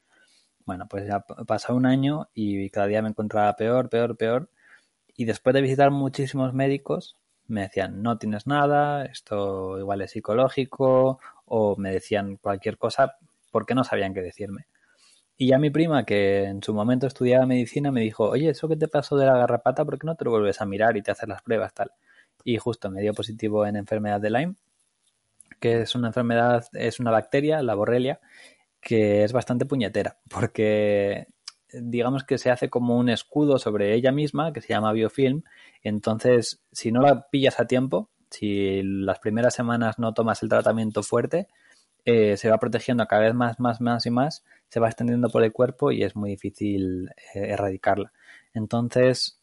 Bueno, 0.65 0.87
pues 0.89 1.07
ya 1.07 1.21
pasó 1.21 1.75
un 1.75 1.85
año 1.85 2.29
y 2.33 2.69
cada 2.69 2.87
día 2.87 3.01
me 3.01 3.09
encontraba 3.09 3.55
peor, 3.55 3.89
peor, 3.89 4.15
peor. 4.17 4.49
Y 5.15 5.25
después 5.25 5.53
de 5.53 5.61
visitar 5.61 5.91
muchísimos 5.91 6.53
médicos, 6.53 7.17
me 7.47 7.61
decían, 7.61 8.01
no 8.03 8.17
tienes 8.17 8.47
nada, 8.47 9.05
esto 9.05 9.79
igual 9.79 10.01
es 10.01 10.11
psicológico, 10.11 11.19
o 11.45 11.75
me 11.77 11.91
decían 11.91 12.37
cualquier 12.37 12.77
cosa 12.77 13.15
porque 13.51 13.75
no 13.75 13.83
sabían 13.83 14.13
qué 14.13 14.21
decirme. 14.21 14.67
Y 15.41 15.47
ya 15.47 15.57
mi 15.57 15.69
prima, 15.69 16.03
que 16.03 16.43
en 16.43 16.61
su 16.61 16.73
momento 16.73 17.07
estudiaba 17.07 17.45
medicina, 17.45 17.93
me 17.93 18.01
dijo, 18.01 18.25
oye, 18.25 18.49
eso 18.49 18.67
que 18.67 18.75
te 18.75 18.89
pasó 18.89 19.15
de 19.15 19.25
la 19.25 19.37
garrapata, 19.37 19.85
¿por 19.85 19.97
qué 19.97 20.05
no 20.05 20.15
te 20.15 20.25
lo 20.25 20.31
vuelves 20.31 20.59
a 20.59 20.65
mirar 20.65 20.97
y 20.97 21.01
te 21.01 21.11
haces 21.11 21.29
las 21.29 21.41
pruebas 21.41 21.73
tal? 21.73 21.93
Y 22.43 22.57
justo 22.57 22.91
me 22.91 22.99
dio 22.99 23.13
positivo 23.13 23.65
en 23.65 23.77
enfermedad 23.77 24.19
de 24.19 24.31
Lyme, 24.31 24.55
que 25.61 25.79
es 25.83 25.95
una 25.95 26.07
enfermedad, 26.07 26.65
es 26.73 26.99
una 26.99 27.11
bacteria, 27.11 27.63
la 27.63 27.73
borrelia, 27.73 28.19
que 28.81 29.23
es 29.23 29.31
bastante 29.31 29.65
puñetera, 29.65 30.17
porque 30.29 31.27
digamos 31.71 32.25
que 32.25 32.37
se 32.37 32.51
hace 32.51 32.69
como 32.69 32.97
un 32.97 33.07
escudo 33.07 33.59
sobre 33.59 33.93
ella 33.93 34.11
misma, 34.11 34.51
que 34.51 34.59
se 34.59 34.67
llama 34.67 34.91
biofilm, 34.91 35.43
entonces 35.83 36.61
si 36.73 36.91
no 36.91 36.99
la 36.99 37.29
pillas 37.29 37.61
a 37.61 37.65
tiempo, 37.65 38.09
si 38.29 38.81
las 38.83 39.19
primeras 39.19 39.55
semanas 39.55 39.99
no 39.99 40.13
tomas 40.13 40.43
el 40.43 40.49
tratamiento 40.49 41.01
fuerte, 41.01 41.47
eh, 42.05 42.37
se 42.37 42.49
va 42.49 42.57
protegiendo 42.57 43.05
cada 43.07 43.23
vez 43.23 43.33
más, 43.33 43.59
más, 43.59 43.81
más 43.81 44.05
y 44.05 44.11
más, 44.11 44.43
se 44.69 44.79
va 44.79 44.87
extendiendo 44.87 45.29
por 45.29 45.43
el 45.43 45.51
cuerpo 45.51 45.91
y 45.91 46.03
es 46.03 46.15
muy 46.15 46.31
difícil 46.31 47.09
eh, 47.33 47.49
erradicarla. 47.51 48.11
Entonces, 48.53 49.39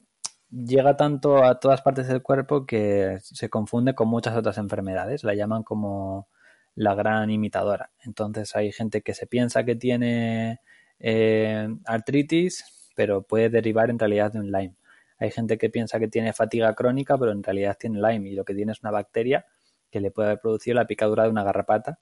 llega 0.50 0.96
tanto 0.96 1.44
a 1.44 1.60
todas 1.60 1.82
partes 1.82 2.08
del 2.08 2.22
cuerpo 2.22 2.66
que 2.66 3.18
se 3.22 3.50
confunde 3.50 3.94
con 3.94 4.08
muchas 4.08 4.36
otras 4.36 4.58
enfermedades, 4.58 5.24
la 5.24 5.34
llaman 5.34 5.62
como 5.62 6.28
la 6.74 6.94
gran 6.94 7.30
imitadora. 7.30 7.90
Entonces 8.04 8.54
hay 8.56 8.72
gente 8.72 9.02
que 9.02 9.14
se 9.14 9.26
piensa 9.26 9.64
que 9.64 9.76
tiene 9.76 10.60
eh, 11.00 11.68
artritis, 11.86 12.64
pero 12.94 13.22
puede 13.22 13.50
derivar 13.50 13.90
en 13.90 13.98
realidad 13.98 14.32
de 14.32 14.40
un 14.40 14.52
Lyme. 14.52 14.76
Hay 15.18 15.30
gente 15.30 15.58
que 15.58 15.70
piensa 15.70 15.98
que 15.98 16.08
tiene 16.08 16.32
fatiga 16.32 16.74
crónica, 16.74 17.16
pero 17.18 17.32
en 17.32 17.42
realidad 17.42 17.76
tiene 17.80 18.00
Lyme 18.00 18.30
y 18.30 18.34
lo 18.34 18.44
que 18.44 18.54
tiene 18.54 18.72
es 18.72 18.82
una 18.82 18.90
bacteria 18.90 19.46
que 19.90 20.00
le 20.00 20.10
puede 20.10 20.28
haber 20.28 20.40
producido 20.40 20.74
la 20.74 20.86
picadura 20.86 21.24
de 21.24 21.30
una 21.30 21.44
garrapata 21.44 21.98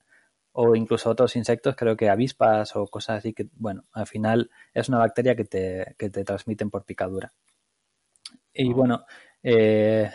o 0.56 0.76
incluso 0.76 1.10
otros 1.10 1.34
insectos, 1.34 1.74
creo 1.76 1.96
que 1.96 2.08
avispas 2.08 2.76
o 2.76 2.86
cosas 2.86 3.18
así 3.18 3.32
que, 3.32 3.48
bueno, 3.56 3.84
al 3.92 4.06
final 4.06 4.50
es 4.72 4.88
una 4.88 4.98
bacteria 4.98 5.34
que 5.34 5.44
te, 5.44 5.96
que 5.98 6.10
te 6.10 6.24
transmiten 6.24 6.70
por 6.70 6.84
picadura. 6.84 7.32
Y 8.54 8.70
ah. 8.70 8.74
bueno, 8.74 9.04
eh, 9.42 10.10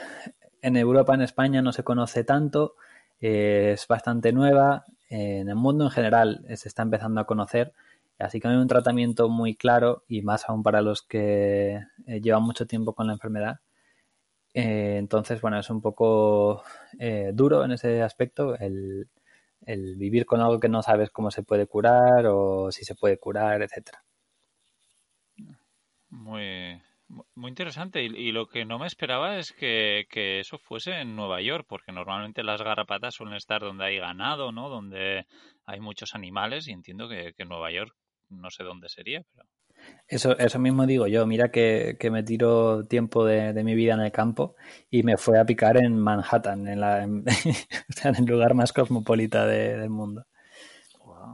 en 0.61 0.77
Europa, 0.77 1.13
en 1.13 1.23
España 1.23 1.61
no 1.61 1.73
se 1.73 1.83
conoce 1.83 2.23
tanto, 2.23 2.75
eh, 3.19 3.71
es 3.73 3.85
bastante 3.87 4.31
nueva, 4.31 4.85
en 5.09 5.49
el 5.49 5.55
mundo 5.55 5.83
en 5.83 5.91
general 5.91 6.45
se 6.55 6.69
está 6.69 6.83
empezando 6.83 7.19
a 7.19 7.25
conocer, 7.25 7.73
así 8.17 8.39
que 8.39 8.47
no 8.47 8.53
hay 8.53 8.61
un 8.61 8.67
tratamiento 8.67 9.27
muy 9.27 9.55
claro 9.55 10.03
y 10.07 10.21
más 10.21 10.47
aún 10.47 10.63
para 10.63 10.81
los 10.81 11.01
que 11.01 11.81
eh, 12.07 12.21
llevan 12.21 12.43
mucho 12.43 12.65
tiempo 12.65 12.93
con 12.93 13.07
la 13.07 13.13
enfermedad. 13.13 13.59
entonces, 14.53 15.41
bueno, 15.41 15.59
es 15.59 15.69
un 15.69 15.81
poco 15.81 16.63
duro 17.33 17.65
en 17.65 17.71
ese 17.71 18.01
aspecto 18.01 18.55
el, 18.57 19.07
el 19.65 19.95
vivir 19.97 20.25
con 20.25 20.41
algo 20.41 20.59
que 20.59 20.69
no 20.69 20.81
sabes 20.81 21.09
cómo 21.09 21.31
se 21.31 21.43
puede 21.43 21.67
curar 21.67 22.25
o 22.27 22.71
si 22.71 22.85
se 22.85 22.95
puede 22.95 23.17
curar, 23.17 23.61
etcétera. 23.61 24.03
Muy, 26.09 26.81
Muy 27.35 27.49
interesante. 27.49 28.03
Y, 28.03 28.31
lo 28.31 28.47
que 28.47 28.65
no 28.65 28.79
me 28.79 28.87
esperaba 28.87 29.37
es 29.37 29.51
que, 29.51 30.05
eso 30.39 30.57
fuese 30.59 31.01
en 31.01 31.15
Nueva 31.15 31.41
York, 31.41 31.65
porque 31.67 31.91
normalmente 31.91 32.43
las 32.43 32.61
garrapatas 32.61 33.15
suelen 33.15 33.35
estar 33.35 33.61
donde 33.61 33.85
hay 33.85 33.97
ganado, 33.97 34.51
¿no? 34.51 34.69
Donde 34.69 35.25
hay 35.65 35.79
muchos 35.79 36.15
animales 36.15 36.67
y 36.67 36.71
entiendo 36.71 37.09
que, 37.09 37.33
que 37.33 37.45
Nueva 37.45 37.71
York 37.71 37.95
no 38.29 38.49
sé 38.51 38.63
dónde 38.63 38.89
sería, 38.89 39.23
pero... 39.33 39.47
Eso, 40.07 40.37
eso 40.39 40.59
mismo 40.59 40.85
digo 40.87 41.05
yo. 41.07 41.27
Mira 41.27 41.51
que, 41.51 41.97
me 42.11 42.23
tiro 42.23 42.85
tiempo 42.85 43.25
de, 43.25 43.53
mi 43.63 43.75
vida 43.75 43.93
en 43.93 43.99
el 44.01 44.11
campo 44.11 44.55
y 44.89 45.03
me 45.03 45.17
fue 45.17 45.39
a 45.39 45.45
picar 45.45 45.77
en 45.77 45.97
Manhattan, 45.99 46.67
en, 46.67 46.79
la, 46.79 47.03
en, 47.03 47.23
el 48.17 48.25
lugar 48.25 48.55
más 48.55 48.73
cosmopolita 48.73 49.45
del 49.45 49.89
mundo. 49.89 50.25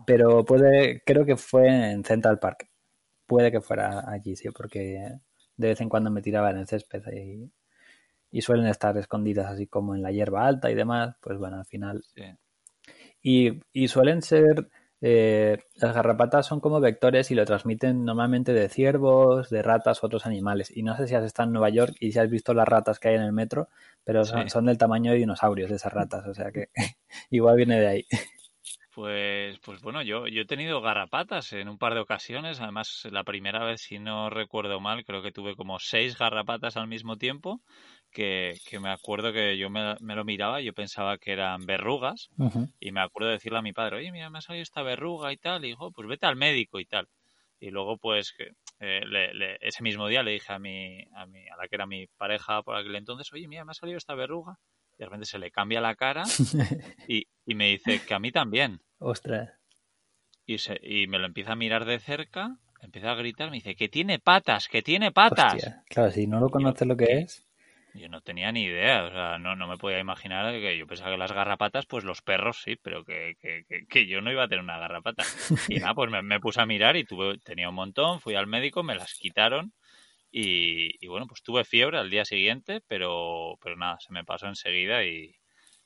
Pero 0.06 0.44
puede, 0.44 1.02
creo 1.06 1.26
que 1.26 1.38
fue 1.38 1.92
en 1.92 2.04
Central 2.04 2.40
Park. 2.40 2.70
Puede 3.26 3.52
que 3.52 3.62
fuera 3.62 4.04
allí, 4.10 4.36
sí, 4.36 4.50
porque 4.50 5.20
de 5.58 5.68
vez 5.68 5.82
en 5.82 5.90
cuando 5.90 6.12
me 6.12 6.22
tiraba 6.22 6.52
en 6.52 6.58
el 6.58 6.68
césped 6.68 7.02
y, 7.14 7.50
y 8.30 8.42
suelen 8.42 8.68
estar 8.68 8.98
escondidas 8.98 9.48
así 9.48 9.68
como 9.68 9.96
en 9.96 10.04
la 10.04 10.12
hierba 10.12 10.46
alta 10.46 10.70
y 10.70 10.76
demás. 10.76 11.16
Pues 11.22 11.38
bueno, 11.38 11.58
al 11.58 11.66
final. 11.66 12.04
Y, 13.22 13.62
y 13.72 13.88
suelen 13.88 14.22
ser 14.22 14.70
eh, 15.02 15.58
las 15.76 15.94
garrapatas 15.94 16.46
son 16.46 16.60
como 16.60 16.80
vectores 16.80 17.30
y 17.32 17.36
lo 17.36 17.46
transmiten 17.46 18.06
normalmente 18.06 18.54
de 18.54 18.70
ciervos, 18.70 19.50
de 19.50 19.62
ratas 19.62 20.02
u 20.02 20.06
otros 20.06 20.26
animales. 20.26 20.76
Y 20.76 20.84
no 20.84 20.96
sé 20.96 21.08
si 21.08 21.16
has 21.16 21.24
estado 21.24 21.48
en 21.48 21.54
Nueva 21.54 21.70
York 21.70 21.96
y 22.00 22.12
si 22.12 22.20
has 22.20 22.30
visto 22.30 22.54
las 22.54 22.68
ratas 22.68 23.00
que 23.00 23.10
hay 23.10 23.16
en 23.16 23.22
el 23.22 23.34
metro, 23.34 23.68
pero 24.04 24.24
son, 24.26 24.66
del 24.66 24.78
tamaño 24.78 25.12
de 25.12 25.18
dinosaurios 25.18 25.72
esas 25.72 25.94
ratas, 25.94 26.26
o 26.28 26.34
sea 26.34 26.52
que 26.52 26.70
igual 27.30 27.58
viene 27.58 27.80
de 27.80 27.88
ahí. 27.88 28.06
Pues, 28.94 29.60
pues 29.60 29.82
bueno, 29.82 30.02
yo, 30.04 30.26
yo 30.28 30.44
he 30.44 30.46
tenido 30.46 30.80
garrapatas 30.80 31.52
en 31.52 31.68
un 31.68 31.78
par 31.78 31.94
de 31.94 32.00
ocasiones. 32.00 32.62
Además, 32.62 33.06
la 33.12 33.26
primera 33.26 33.66
vez, 33.66 33.82
si 33.82 34.00
no 34.00 34.30
recuerdo 34.30 34.80
mal, 34.80 35.04
creo 35.04 35.22
que 35.22 35.34
tuve 35.34 35.58
como 35.58 35.80
seis 35.80 36.18
garrapatas 36.18 36.78
al 36.78 36.88
mismo 36.88 37.18
tiempo 37.18 37.62
que, 38.16 38.80
me 38.80 38.90
acuerdo 38.90 39.34
que 39.34 39.58
yo 39.58 39.70
me, 39.70 39.96
lo 40.00 40.24
miraba 40.24 40.62
y 40.62 40.66
yo 40.66 40.74
pensaba 40.74 41.18
que 41.18 41.34
eran 41.34 41.66
verrugas 41.66 42.30
y 42.80 42.92
me 42.92 43.02
acuerdo 43.02 43.28
de 43.28 43.36
decirle 43.36 43.60
a 43.60 43.62
mi 43.62 43.74
padre, 43.74 43.98
oye, 43.98 44.12
mira, 44.12 44.30
me 44.30 44.38
ha 44.38 44.42
salido 44.42 44.64
esta 44.64 44.82
verruga 44.82 45.34
y 45.34 45.38
tal, 45.38 45.66
y 45.66 45.70
dijo, 45.70 45.92
pues 45.92 46.08
vete 46.08 46.26
al 46.26 46.38
médico 46.38 46.80
y 46.80 46.86
tal. 46.86 47.10
Y 47.60 47.72
luego, 47.72 47.98
pues, 47.98 48.34
eh, 48.80 49.58
ese 49.62 49.84
mismo 49.84 50.08
día 50.08 50.24
le 50.24 50.32
dije 50.32 50.54
a, 50.54 50.60
mi, 50.60 51.02
a, 51.16 51.26
mi, 51.26 51.48
a 51.48 51.58
la 51.58 51.68
que 51.68 51.76
era 51.76 51.86
mi 51.86 52.08
pareja 52.08 52.64
por 52.64 52.76
aquel 52.76 52.96
entonces, 52.96 53.32
oye, 53.34 53.48
mira, 53.48 53.66
me 53.66 53.72
ha 53.72 53.76
salido 53.76 53.98
esta 53.98 54.16
verruga. 54.16 54.60
Y 54.94 55.00
de 55.00 55.06
repente 55.06 55.26
se 55.26 55.40
le 55.40 55.52
cambia 55.52 55.82
la 55.82 55.96
cara 55.96 56.24
y, 57.08 57.28
me 57.48 57.68
dice 57.68 58.02
que 58.06 58.14
a 58.14 58.20
mí 58.20 58.32
también. 58.32 58.80
Ostras. 59.00 59.50
Y, 60.46 60.60
se, 60.60 60.80
y 60.82 61.08
me 61.08 61.20
lo 61.20 61.26
empieza 61.26 61.54
a 61.54 61.56
mirar 61.58 61.86
de 61.86 62.00
cerca, 62.00 62.58
empieza 62.82 63.12
a 63.12 63.16
gritar, 63.16 63.50
me 63.50 63.58
dice, 63.58 63.76
que 63.76 63.90
tiene 63.90 64.20
patas, 64.20 64.70
que 64.70 64.82
tiene 64.82 65.12
patas. 65.12 65.76
Claro, 65.90 66.12
si 66.12 66.28
no 66.28 66.40
lo 66.40 66.50
conoces 66.50 66.88
lo 66.88 66.96
que 66.96 67.20
es. 67.20 67.45
Yo 67.96 68.10
no 68.10 68.20
tenía 68.22 68.52
ni 68.52 68.64
idea, 68.64 69.06
o 69.06 69.10
sea, 69.10 69.38
no, 69.38 69.56
no 69.56 69.68
me 69.68 69.78
podía 69.78 70.00
imaginar 70.00 70.52
que 70.54 70.78
yo 70.78 70.86
pensaba 70.86 71.12
que 71.12 71.18
las 71.18 71.32
garrapatas, 71.32 71.86
pues 71.86 72.04
los 72.04 72.22
perros 72.22 72.62
sí, 72.62 72.76
pero 72.76 73.06
que, 73.06 73.38
que, 73.40 73.86
que, 73.88 74.06
yo 74.06 74.20
no 74.22 74.32
iba 74.32 74.44
a 74.44 74.48
tener 74.50 74.64
una 74.64 74.78
garrapata. 74.78 75.24
Y 75.70 75.80
nada, 75.80 75.94
pues 75.94 76.12
me, 76.12 76.40
puse 76.42 76.62
a 76.62 76.66
mirar 76.66 76.98
y 76.98 77.06
tuve, 77.06 77.38
tenía 77.40 77.70
un 77.70 77.76
montón, 77.76 78.20
fui 78.20 78.36
al 78.36 78.48
médico, 78.48 78.84
me 78.84 78.96
las 78.96 79.14
quitaron 79.14 79.74
y, 80.32 81.04
y, 81.04 81.08
bueno, 81.08 81.28
pues 81.28 81.42
tuve 81.42 81.64
fiebre 81.64 81.98
al 81.98 82.10
día 82.10 82.26
siguiente, 82.26 82.82
pero, 82.88 83.58
pero 83.62 83.78
nada, 83.78 83.98
se 84.00 84.12
me 84.12 84.26
pasó 84.26 84.48
enseguida 84.48 85.06
y, 85.06 85.34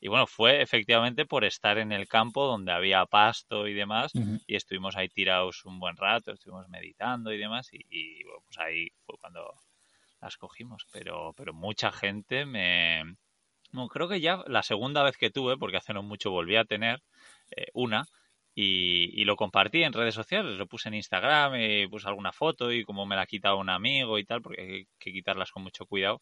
y 0.01 0.07
bueno, 0.07 0.25
fue 0.25 0.61
efectivamente 0.61 1.25
por 1.25 1.45
estar 1.45 1.77
en 1.77 1.91
el 1.91 2.07
campo 2.07 2.45
donde 2.45 2.71
había 2.71 3.05
pasto 3.05 3.67
y 3.67 3.73
demás 3.73 4.11
y 4.47 4.55
estuvimos 4.55 4.95
ahí 4.95 5.09
tirados 5.09 5.65
un 5.65 5.79
buen 5.79 5.97
rato, 5.97 6.31
estuvimos 6.31 6.67
meditando 6.69 7.31
y 7.31 7.37
demás 7.37 7.69
y, 7.71 7.85
y 7.89 8.23
bueno, 8.23 8.41
pues 8.45 8.57
ahí 8.57 8.87
fue 9.05 9.15
cuando 9.19 9.53
las 10.21 10.37
cogimos, 10.37 10.85
pero, 10.91 11.33
pero 11.35 11.53
mucha 11.53 11.91
gente 11.91 12.45
me... 12.45 13.15
creo 13.89 14.09
que 14.09 14.21
ya 14.21 14.43
la 14.47 14.63
segunda 14.63 15.03
vez 15.03 15.17
que 15.17 15.29
tuve, 15.29 15.57
porque 15.57 15.77
hace 15.77 15.93
no 15.93 16.03
mucho 16.03 16.31
volví 16.31 16.55
a 16.55 16.65
tener 16.65 17.01
eh, 17.55 17.67
una, 17.73 18.05
y, 18.61 19.23
lo 19.23 19.37
compartí 19.37 19.83
en 19.83 19.93
redes 19.93 20.15
sociales, 20.15 20.57
lo 20.57 20.67
puse 20.67 20.89
en 20.89 20.95
Instagram 20.95 21.55
y 21.55 21.87
puse 21.87 22.09
alguna 22.09 22.33
foto 22.33 22.73
y 22.73 22.83
como 22.83 23.05
me 23.05 23.15
la 23.15 23.21
ha 23.21 23.27
quitado 23.27 23.57
un 23.57 23.69
amigo 23.69 24.19
y 24.19 24.25
tal, 24.25 24.41
porque 24.41 24.61
hay 24.61 24.87
que 24.99 25.13
quitarlas 25.13 25.51
con 25.51 25.63
mucho 25.63 25.85
cuidado. 25.85 26.19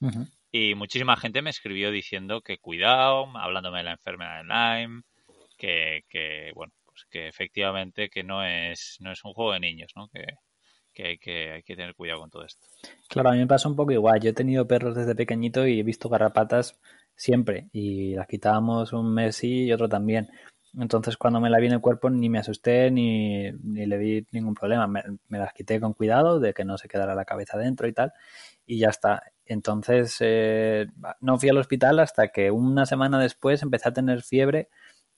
Y 0.51 0.75
muchísima 0.75 1.17
gente 1.17 1.41
me 1.41 1.49
escribió 1.49 1.89
diciendo 1.89 2.41
que 2.41 2.59
cuidado, 2.59 3.25
hablándome 3.37 3.79
de 3.79 3.85
la 3.85 3.91
enfermedad 3.93 4.43
de 4.43 4.83
Lyme, 4.87 5.01
que, 5.57 6.03
que 6.09 6.51
bueno, 6.53 6.73
pues 6.85 7.05
que 7.09 7.27
efectivamente 7.27 8.09
que 8.09 8.23
no 8.23 8.43
es, 8.43 8.97
no 8.99 9.11
es 9.11 9.23
un 9.23 9.33
juego 9.33 9.53
de 9.53 9.59
niños, 9.59 9.91
¿no? 9.95 10.07
Que, 10.09 10.25
que 10.97 11.07
hay, 11.53 11.63
que 11.63 11.75
tener 11.75 11.93
cuidado 11.93 12.21
con 12.21 12.29
todo 12.29 12.43
esto. 12.43 12.65
Claro, 13.07 13.29
a 13.29 13.33
mí 13.33 13.39
me 13.39 13.47
pasa 13.47 13.69
un 13.69 13.75
poco 13.75 13.91
igual. 13.91 14.19
Yo 14.19 14.31
he 14.31 14.33
tenido 14.33 14.67
perros 14.67 14.95
desde 14.95 15.15
pequeñito 15.15 15.67
y 15.67 15.79
he 15.79 15.83
visto 15.83 16.09
garrapatas 16.09 16.79
siempre 17.15 17.69
y 17.71 18.15
las 18.15 18.27
quitábamos 18.27 18.93
un 18.93 19.13
mes 19.13 19.43
y 19.43 19.71
otro 19.71 19.87
también. 19.87 20.29
Entonces 20.77 21.17
cuando 21.17 21.39
me 21.39 21.49
la 21.49 21.59
vi 21.59 21.67
en 21.67 21.73
el 21.73 21.81
cuerpo 21.81 22.09
ni 22.09 22.29
me 22.29 22.39
asusté 22.39 22.91
ni, 22.91 23.51
ni 23.51 23.85
le 23.85 23.97
vi 23.97 24.27
ningún 24.31 24.55
problema. 24.55 24.87
Me, 24.87 25.03
las 25.29 25.53
quité 25.53 25.79
con 25.79 25.93
cuidado 25.93 26.39
de 26.39 26.53
que 26.53 26.65
no 26.65 26.77
se 26.77 26.87
quedara 26.87 27.15
la 27.15 27.25
cabeza 27.25 27.57
dentro 27.57 27.87
y 27.87 27.93
tal 27.93 28.13
y 28.65 28.79
ya 28.79 28.89
está. 28.89 29.23
Entonces 29.45 30.17
eh, 30.19 30.87
no 31.21 31.37
fui 31.37 31.49
al 31.49 31.57
hospital 31.57 31.99
hasta 31.99 32.29
que 32.29 32.51
una 32.51 32.85
semana 32.85 33.19
después 33.19 33.61
empecé 33.61 33.89
a 33.89 33.93
tener 33.93 34.23
fiebre 34.23 34.69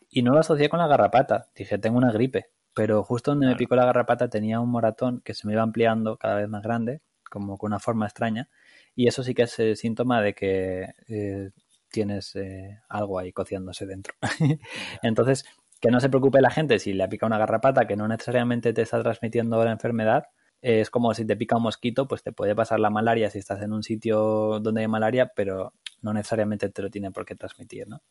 y 0.10 0.24
no 0.24 0.34
lo 0.34 0.40
asocié 0.40 0.70
con 0.70 0.80
la 0.80 0.88
garrapata. 0.88 1.48
Dije, 1.56 1.78
tengo 1.78 1.98
una 1.98 2.12
gripe 2.12 2.50
pero 2.74 3.04
justo 3.04 3.32
donde 3.32 3.48
me 3.48 3.56
picó 3.56 3.76
la 3.76 3.86
garrapata 3.86 4.30
tenía 4.30 4.60
un 4.60 4.70
moratón 4.70 5.22
que 5.22 5.34
se 5.34 5.48
me 5.48 5.54
iba 5.54 5.62
ampliando 5.62 6.18
cada 6.18 6.36
vez 6.36 6.50
más 6.50 6.64
grande, 6.64 7.02
como 7.30 7.58
con 7.58 7.72
una 7.72 7.80
forma 7.80 8.06
extraña, 8.06 8.50
y 8.96 9.08
eso 9.08 9.24
sí 9.24 9.34
que 9.34 9.44
es 9.44 9.80
síntoma 9.80 10.22
de 10.22 10.34
que 10.34 10.94
eh, 11.08 11.52
tienes 11.90 12.36
eh, 12.36 12.80
algo 12.90 13.20
ahí 13.20 13.32
cociéndose 13.32 13.86
dentro. 13.86 14.14
Entonces, 15.02 15.46
que 15.80 15.92
no 15.92 16.00
se 16.00 16.10
preocupe 16.10 16.42
la 16.42 16.52
gente 16.52 16.80
si 16.80 16.94
le 16.94 17.08
pica 17.08 17.26
una 17.26 17.38
garrapata 17.38 17.88
que 17.88 17.96
no 17.96 18.08
necesariamente 18.08 18.74
te 18.74 18.82
está 18.82 19.02
transmitiendo 19.02 19.64
la 19.64 19.72
enfermedad. 19.72 20.26
Es 20.62 20.90
como 20.90 21.14
si 21.14 21.26
te 21.26 21.38
pica 21.38 21.56
un 21.56 21.64
mosquito, 21.64 22.08
pues 22.08 22.22
te 22.22 22.34
puede 22.34 22.54
pasar 22.54 22.82
la 22.82 22.90
malaria 22.90 23.30
si 23.30 23.40
estás 23.40 23.62
en 23.62 23.72
un 23.72 23.84
sitio 23.84 24.60
donde 24.60 24.82
hay 24.82 24.88
malaria, 24.88 25.32
pero 25.34 25.74
no 26.02 26.14
necesariamente 26.14 26.70
te 26.70 26.82
lo 26.82 26.90
tiene 26.90 27.12
por 27.12 27.26
qué 27.26 27.36
transmitir, 27.36 27.88
¿no? 27.88 28.02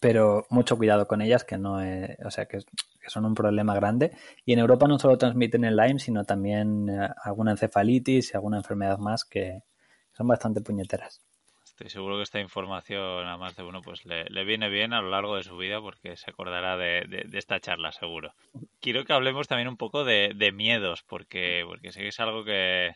Pero 0.00 0.46
mucho 0.50 0.76
cuidado 0.76 1.06
con 1.06 1.22
ellas, 1.22 1.44
que 1.44 1.58
no 1.58 1.80
es, 1.80 2.16
o 2.24 2.30
sea, 2.30 2.46
que, 2.46 2.58
son 3.10 3.24
un 3.24 3.34
problema 3.34 3.74
grande. 3.74 4.12
Y 4.44 4.52
en 4.52 4.58
Europa 4.58 4.86
no 4.86 4.98
solo 4.98 5.18
transmiten 5.18 5.64
el 5.64 5.76
Lyme, 5.76 5.98
sino 5.98 6.24
también 6.24 6.88
eh, 6.88 7.08
alguna 7.24 7.52
encefalitis 7.52 8.32
y 8.32 8.36
alguna 8.36 8.58
enfermedad 8.58 8.98
más 8.98 9.24
que 9.24 9.62
son 10.12 10.28
bastante 10.28 10.60
puñeteras. 10.60 11.22
Estoy 11.64 11.88
seguro 11.88 12.16
que 12.16 12.22
esta 12.22 12.38
información 12.38 13.26
a 13.26 13.36
más 13.38 13.56
de 13.56 13.62
uno 13.62 13.80
pues 13.80 14.04
le, 14.04 14.44
viene 14.44 14.68
bien 14.68 14.92
a 14.92 15.00
lo 15.00 15.08
largo 15.08 15.36
de 15.36 15.42
su 15.42 15.56
vida 15.56 15.80
porque 15.80 16.16
se 16.16 16.30
acordará 16.30 16.76
de, 16.76 17.26
esta 17.32 17.60
charla 17.60 17.92
seguro. 17.92 18.34
Quiero 18.80 19.04
que 19.04 19.14
hablemos 19.14 19.48
también 19.48 19.68
un 19.68 19.78
poco 19.78 20.04
de, 20.04 20.52
miedos 20.54 21.02
porque, 21.02 21.64
porque 21.66 21.90
sé 21.90 22.00
que 22.00 22.08
es 22.08 22.20
algo 22.20 22.44
que, 22.44 22.92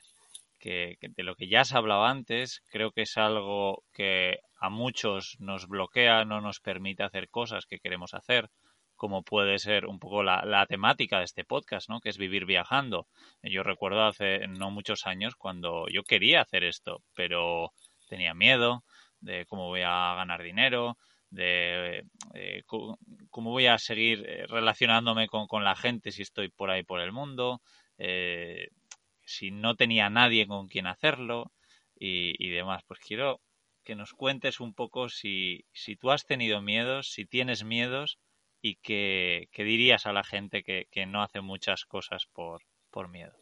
que, 0.61 0.99
de 1.01 1.23
lo 1.23 1.35
que 1.37 1.49
ya 1.49 1.65
se 1.65 1.77
hablaba 1.77 2.11
antes, 2.11 2.63
creo 2.71 2.93
que 2.93 3.03
es 3.03 3.17
algo 3.17 3.83
que 3.95 4.41
a 4.61 4.69
muchos 4.69 5.37
nos 5.41 5.67
bloquea, 5.69 6.25
no 6.25 6.41
nos 6.41 6.61
permite 6.61 7.03
hacer 7.03 7.29
cosas 7.29 7.67
que 7.67 7.79
queremos 7.79 8.15
hacer, 8.15 8.51
como 8.97 9.23
puede 9.23 9.59
ser 9.59 9.87
un 9.87 9.99
poco 9.99 10.23
la, 10.23 10.67
temática 10.67 11.19
de 11.19 11.25
este 11.25 11.45
podcast, 11.45 11.89
¿no? 11.89 12.01
Que 12.01 12.09
es 12.09 12.19
vivir 12.19 12.47
viajando. 12.47 13.07
Yo 13.43 13.63
recuerdo 13.63 14.05
hace 14.05 14.47
no 14.49 14.71
muchos 14.71 15.07
años 15.07 15.37
cuando 15.37 15.87
yo 15.89 16.03
quería 16.03 16.41
hacer 16.41 16.65
esto, 16.65 17.03
pero 17.15 17.73
tenía 18.09 18.35
miedo 18.35 18.85
de 19.21 19.47
cómo 19.47 19.67
voy 19.69 19.83
a 19.83 20.15
ganar 20.17 20.43
dinero, 20.43 20.97
de 21.31 22.05
eh, 22.35 22.63
cómo 22.67 23.51
voy 23.51 23.67
a 23.67 23.79
seguir 23.79 24.25
eh, 24.27 24.47
relacionándome 24.49 25.29
con, 25.29 25.47
con, 25.47 25.65
la 25.65 25.75
gente 25.77 26.13
si 26.13 26.23
estoy 26.23 26.49
por 26.49 26.71
ahí 26.71 26.83
por 26.83 27.01
el 27.01 27.13
mundo, 27.13 27.61
eh, 27.99 28.69
si 29.25 29.51
no 29.51 29.75
tenía 29.75 30.09
nadie 30.09 30.47
con 30.47 30.69
quien 30.69 30.87
hacerlo 30.87 31.53
y, 31.99 32.35
y 32.45 32.51
demás. 32.51 32.83
Pues 32.87 33.01
quiero 33.01 33.41
que 33.85 33.95
nos 33.95 34.13
cuentes 34.15 34.61
un 34.61 34.75
poco 34.75 35.09
si, 35.09 35.65
si 35.73 35.97
tú 35.97 36.11
has 36.11 36.27
tenido 36.27 36.63
miedos, 36.63 37.11
si 37.13 37.27
tienes 37.27 37.65
miedos 37.65 38.19
y 38.67 38.77
que, 38.83 39.49
dirías 39.57 40.07
a 40.07 40.13
la 40.13 40.25
gente 40.25 40.65
que, 40.65 41.07
no 41.07 41.23
hace 41.23 41.41
muchas 41.41 41.85
cosas 41.85 42.27
por, 42.33 42.63
miedo. 43.09 43.33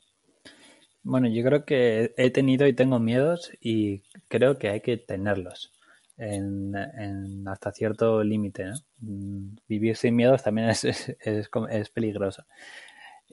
Bueno, 1.03 1.29
yo 1.29 1.43
creo 1.45 1.65
que 1.65 2.13
he 2.17 2.31
tenido 2.31 2.67
y 2.67 2.75
tengo 2.75 2.99
miedos 2.99 3.53
y 3.61 4.03
creo 4.29 4.59
que 4.59 4.69
hay 4.69 4.81
que 4.81 4.97
tenerlos 4.97 5.73
en, 6.19 6.75
hasta 7.47 7.73
cierto 7.73 8.23
límite. 8.23 8.73
Mm, 8.99 9.57
vivir 9.69 9.97
sin 9.97 10.17
miedos 10.17 10.43
también 10.43 10.69
es, 10.71 10.85
es, 11.21 11.91
peligroso. 11.91 12.45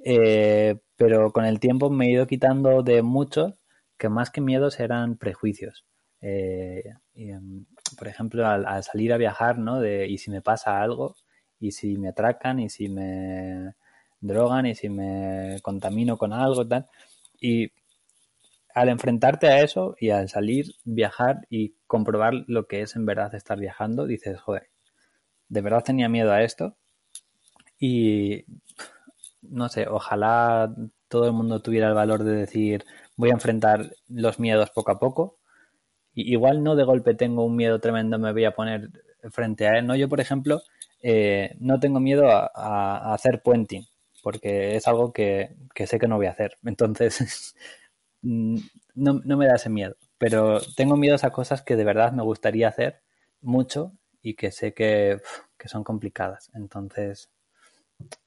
Eh, 0.05 0.77
pero 0.95 1.33
con 1.33 1.43
el 1.45 1.59
tiempo 1.59 1.89
me 1.89 2.05
he 2.05 2.11
ido 2.11 2.27
quitando 2.27 2.83
de 2.83 3.01
muchos 3.01 3.55
que 3.97 4.09
más 4.09 4.29
que 4.29 4.41
miedos 4.41 4.79
eran 4.79 5.17
prejuicios. 5.17 5.85
Eh, 6.21 6.83
em, 7.15 7.65
por 7.97 8.07
ejemplo, 8.07 8.47
al, 8.47 8.83
salir 8.83 9.11
a 9.11 9.17
viajar, 9.17 9.57
¿no? 9.57 9.83
Y 9.85 10.17
si 10.19 10.29
me 10.29 10.41
pasa 10.41 10.81
algo, 10.81 11.15
y 11.61 11.71
si 11.71 11.95
me 11.97 12.09
atracan, 12.09 12.59
y 12.59 12.69
si 12.69 12.89
me 12.89 13.75
drogan, 14.19 14.65
y 14.65 14.75
si 14.75 14.89
me 14.89 15.59
contamino 15.61 16.17
con 16.17 16.33
algo, 16.33 16.67
tal. 16.67 16.87
Y 17.39 17.71
al 18.73 18.89
enfrentarte 18.89 19.47
a 19.47 19.61
eso 19.61 19.95
y 19.99 20.09
al 20.09 20.27
salir, 20.27 20.73
viajar 20.83 21.45
y 21.49 21.75
comprobar 21.87 22.33
lo 22.47 22.67
que 22.67 22.81
es 22.81 22.95
en 22.95 23.05
verdad 23.05 23.33
estar 23.35 23.59
viajando, 23.59 24.07
dices, 24.07 24.39
joder, 24.41 24.69
de 25.49 25.61
verdad 25.61 25.83
tenía 25.83 26.09
miedo 26.09 26.31
a 26.31 26.41
esto. 26.41 26.75
Y 27.79 28.45
no 29.41 29.69
sé, 29.69 29.87
ojalá 29.87 30.73
todo 31.09 31.25
el 31.27 31.33
mundo 31.33 31.61
tuviera 31.61 31.89
el 31.89 31.93
valor 31.93 32.23
de 32.23 32.33
decir, 32.33 32.85
voy 33.17 33.29
a 33.29 33.33
enfrentar 33.33 33.91
los 34.07 34.39
miedos 34.39 34.71
poco 34.71 34.91
a 34.91 34.99
poco. 34.99 35.37
Y 36.13 36.31
igual 36.31 36.63
no 36.63 36.75
de 36.75 36.85
golpe 36.85 37.13
tengo 37.13 37.45
un 37.45 37.55
miedo 37.55 37.79
tremendo, 37.79 38.17
me 38.17 38.33
voy 38.33 38.45
a 38.45 38.55
poner 38.55 38.89
frente 39.29 39.67
a 39.67 39.77
él. 39.77 39.85
No, 39.85 39.95
yo, 39.95 40.09
por 40.09 40.19
ejemplo, 40.19 40.61
eh, 41.01 41.55
no 41.59 41.79
tengo 41.79 41.99
miedo 41.99 42.29
a, 42.29 43.13
hacer 43.13 43.41
puenting, 43.41 43.85
porque 44.21 44.75
es 44.75 44.87
algo 44.87 45.11
que, 45.11 45.55
que, 45.73 45.87
sé 45.87 45.99
que 45.99 46.07
no 46.07 46.17
voy 46.17 46.27
a 46.27 46.31
hacer. 46.31 46.57
Entonces, 46.65 47.55
mm, 48.21 48.57
no, 48.95 49.21
no 49.23 49.37
me 49.37 49.47
da 49.47 49.55
ese 49.55 49.69
miedo. 49.69 49.95
Pero 50.17 50.61
tengo 50.75 50.95
miedos 50.95 51.23
a 51.23 51.31
cosas 51.31 51.63
que 51.63 51.75
de 51.75 51.83
verdad 51.83 52.11
me 52.11 52.23
gustaría 52.23 52.67
hacer 52.67 53.01
mucho 53.41 53.93
y 54.21 54.35
que 54.35 54.51
sé 54.51 54.73
que, 54.73 55.17
que 55.57 55.67
son 55.67 55.83
complicadas. 55.83 56.51
Entonces, 56.53 57.31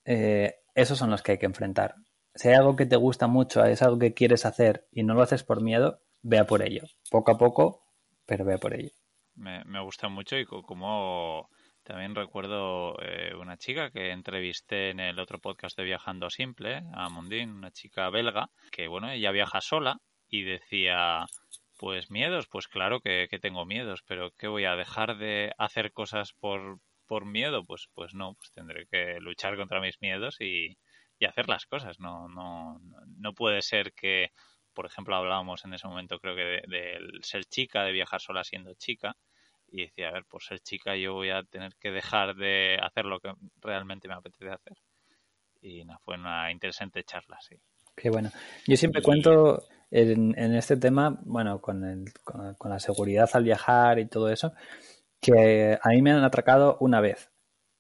eh, 0.05 0.57
esos 0.75 0.99
son 0.99 1.11
los 1.11 1.23
que 1.23 1.33
hay 1.33 1.39
que 1.39 1.47
enfrentar. 1.47 1.95
Si 2.35 2.49
hay 2.49 2.55
algo 2.55 2.75
que 2.75 2.87
te 2.87 2.97
gusta 2.97 3.29
mucho, 3.29 3.65
es 3.65 3.81
algo 3.83 3.99
que 3.99 4.13
quieres 4.13 4.45
hacer 4.45 4.89
y 4.91 5.05
no 5.05 5.15
lo 5.15 5.23
haces 5.23 5.45
por 5.45 5.63
miedo, 5.63 6.01
vea 6.23 6.47
por 6.47 6.63
ello. 6.63 6.83
Poco 7.11 7.31
a 7.31 7.39
poco, 7.39 7.85
pero 8.27 8.45
vea 8.45 8.59
por 8.59 8.75
ello. 8.75 8.91
Me, 9.37 9.65
me 9.65 9.81
gusta 9.81 10.09
mucho 10.09 10.37
y 10.37 10.45
como 10.45 11.49
también 11.85 12.15
recuerdo 12.15 12.97
eh, 13.03 13.35
una 13.39 13.59
chica 13.59 13.91
que 13.91 14.11
entrevisté 14.11 14.91
en 14.91 15.01
el 15.01 15.19
otro 15.19 15.39
podcast 15.39 15.77
de 15.77 15.85
Viajando 15.85 16.31
Simple, 16.31 16.83
a 16.95 17.11
Mundín, 17.11 17.51
una 17.51 17.71
chica 17.71 18.09
belga, 18.11 18.49
que 18.73 18.89
bueno, 18.89 19.11
ella 19.11 19.31
viaja 19.33 19.61
sola 19.61 20.01
y 20.29 20.43
decía, 20.43 21.27
pues 21.79 22.11
miedos, 22.11 22.49
pues 22.49 22.69
claro 22.69 23.01
que, 23.01 23.29
tengo 23.41 23.67
miedos, 23.67 24.03
pero 24.07 24.31
¿qué 24.39 24.49
voy 24.49 24.65
a 24.65 24.77
dejar 24.77 25.19
de 25.19 25.53
hacer 25.59 25.93
cosas 25.93 26.33
por, 26.33 26.79
por 27.07 27.27
miedo? 27.27 27.65
Pues, 27.65 27.89
pues 27.95 28.15
no, 28.15 28.35
pues 28.35 28.51
tendré 28.53 28.87
que 28.87 29.21
luchar 29.21 29.57
contra 29.57 29.81
mis 29.81 30.01
miedos 30.01 30.41
y, 30.41 30.79
y 31.19 31.27
hacer 31.27 31.49
las 31.49 31.67
cosas. 31.67 32.01
No, 32.01 32.29
no, 32.29 32.81
no 33.19 33.35
puede 33.35 33.61
ser 33.61 33.93
que, 33.93 34.31
por 34.73 34.87
ejemplo, 34.87 35.17
hablábamos 35.17 35.65
en 35.67 35.75
ese 35.75 35.87
momento 35.87 36.19
creo 36.19 36.35
que 36.35 36.63
del 36.67 37.09
de 37.09 37.19
ser 37.23 37.45
chica, 37.45 37.85
de 37.85 37.93
viajar 37.93 38.21
sola 38.23 38.43
siendo 38.43 38.73
chica, 38.75 39.17
y 39.75 39.87
decía, 39.87 40.09
a 40.09 40.13
ver, 40.13 40.25
por 40.25 40.41
ser 40.41 40.61
chica 40.61 40.97
yo 40.97 41.15
voy 41.15 41.31
a 41.31 41.43
tener 41.43 41.75
que 41.81 41.91
dejar 41.91 42.37
de 42.37 42.79
hacer 42.81 43.05
lo 43.07 43.19
que 43.19 43.33
realmente 43.61 44.07
me 44.07 44.15
apetece 44.15 44.49
hacer. 44.49 44.77
Y 45.61 45.85
no, 45.85 45.99
fue 46.05 46.15
una 46.15 46.53
interesante 46.53 47.03
charla, 47.03 47.39
sí. 47.41 47.57
Qué 47.97 48.09
bueno. 48.09 48.31
Yo 48.69 48.77
siempre 48.77 49.03
cuento 49.03 49.65
en, 49.91 50.39
en, 50.39 50.55
este 50.55 50.77
tema, 50.77 51.19
bueno, 51.25 51.61
con, 51.61 51.85
el, 51.85 52.13
con, 52.23 52.55
con, 52.55 52.71
la 52.71 52.79
seguridad 52.79 53.29
al 53.33 53.43
viajar 53.43 53.99
y 53.99 54.07
todo 54.07 54.29
eso, 54.29 54.53
que 55.21 55.77
a 55.83 55.89
mí 55.89 56.03
me 56.03 56.13
han 56.13 56.23
atracado 56.23 56.77
una 56.81 57.01
vez 57.01 57.33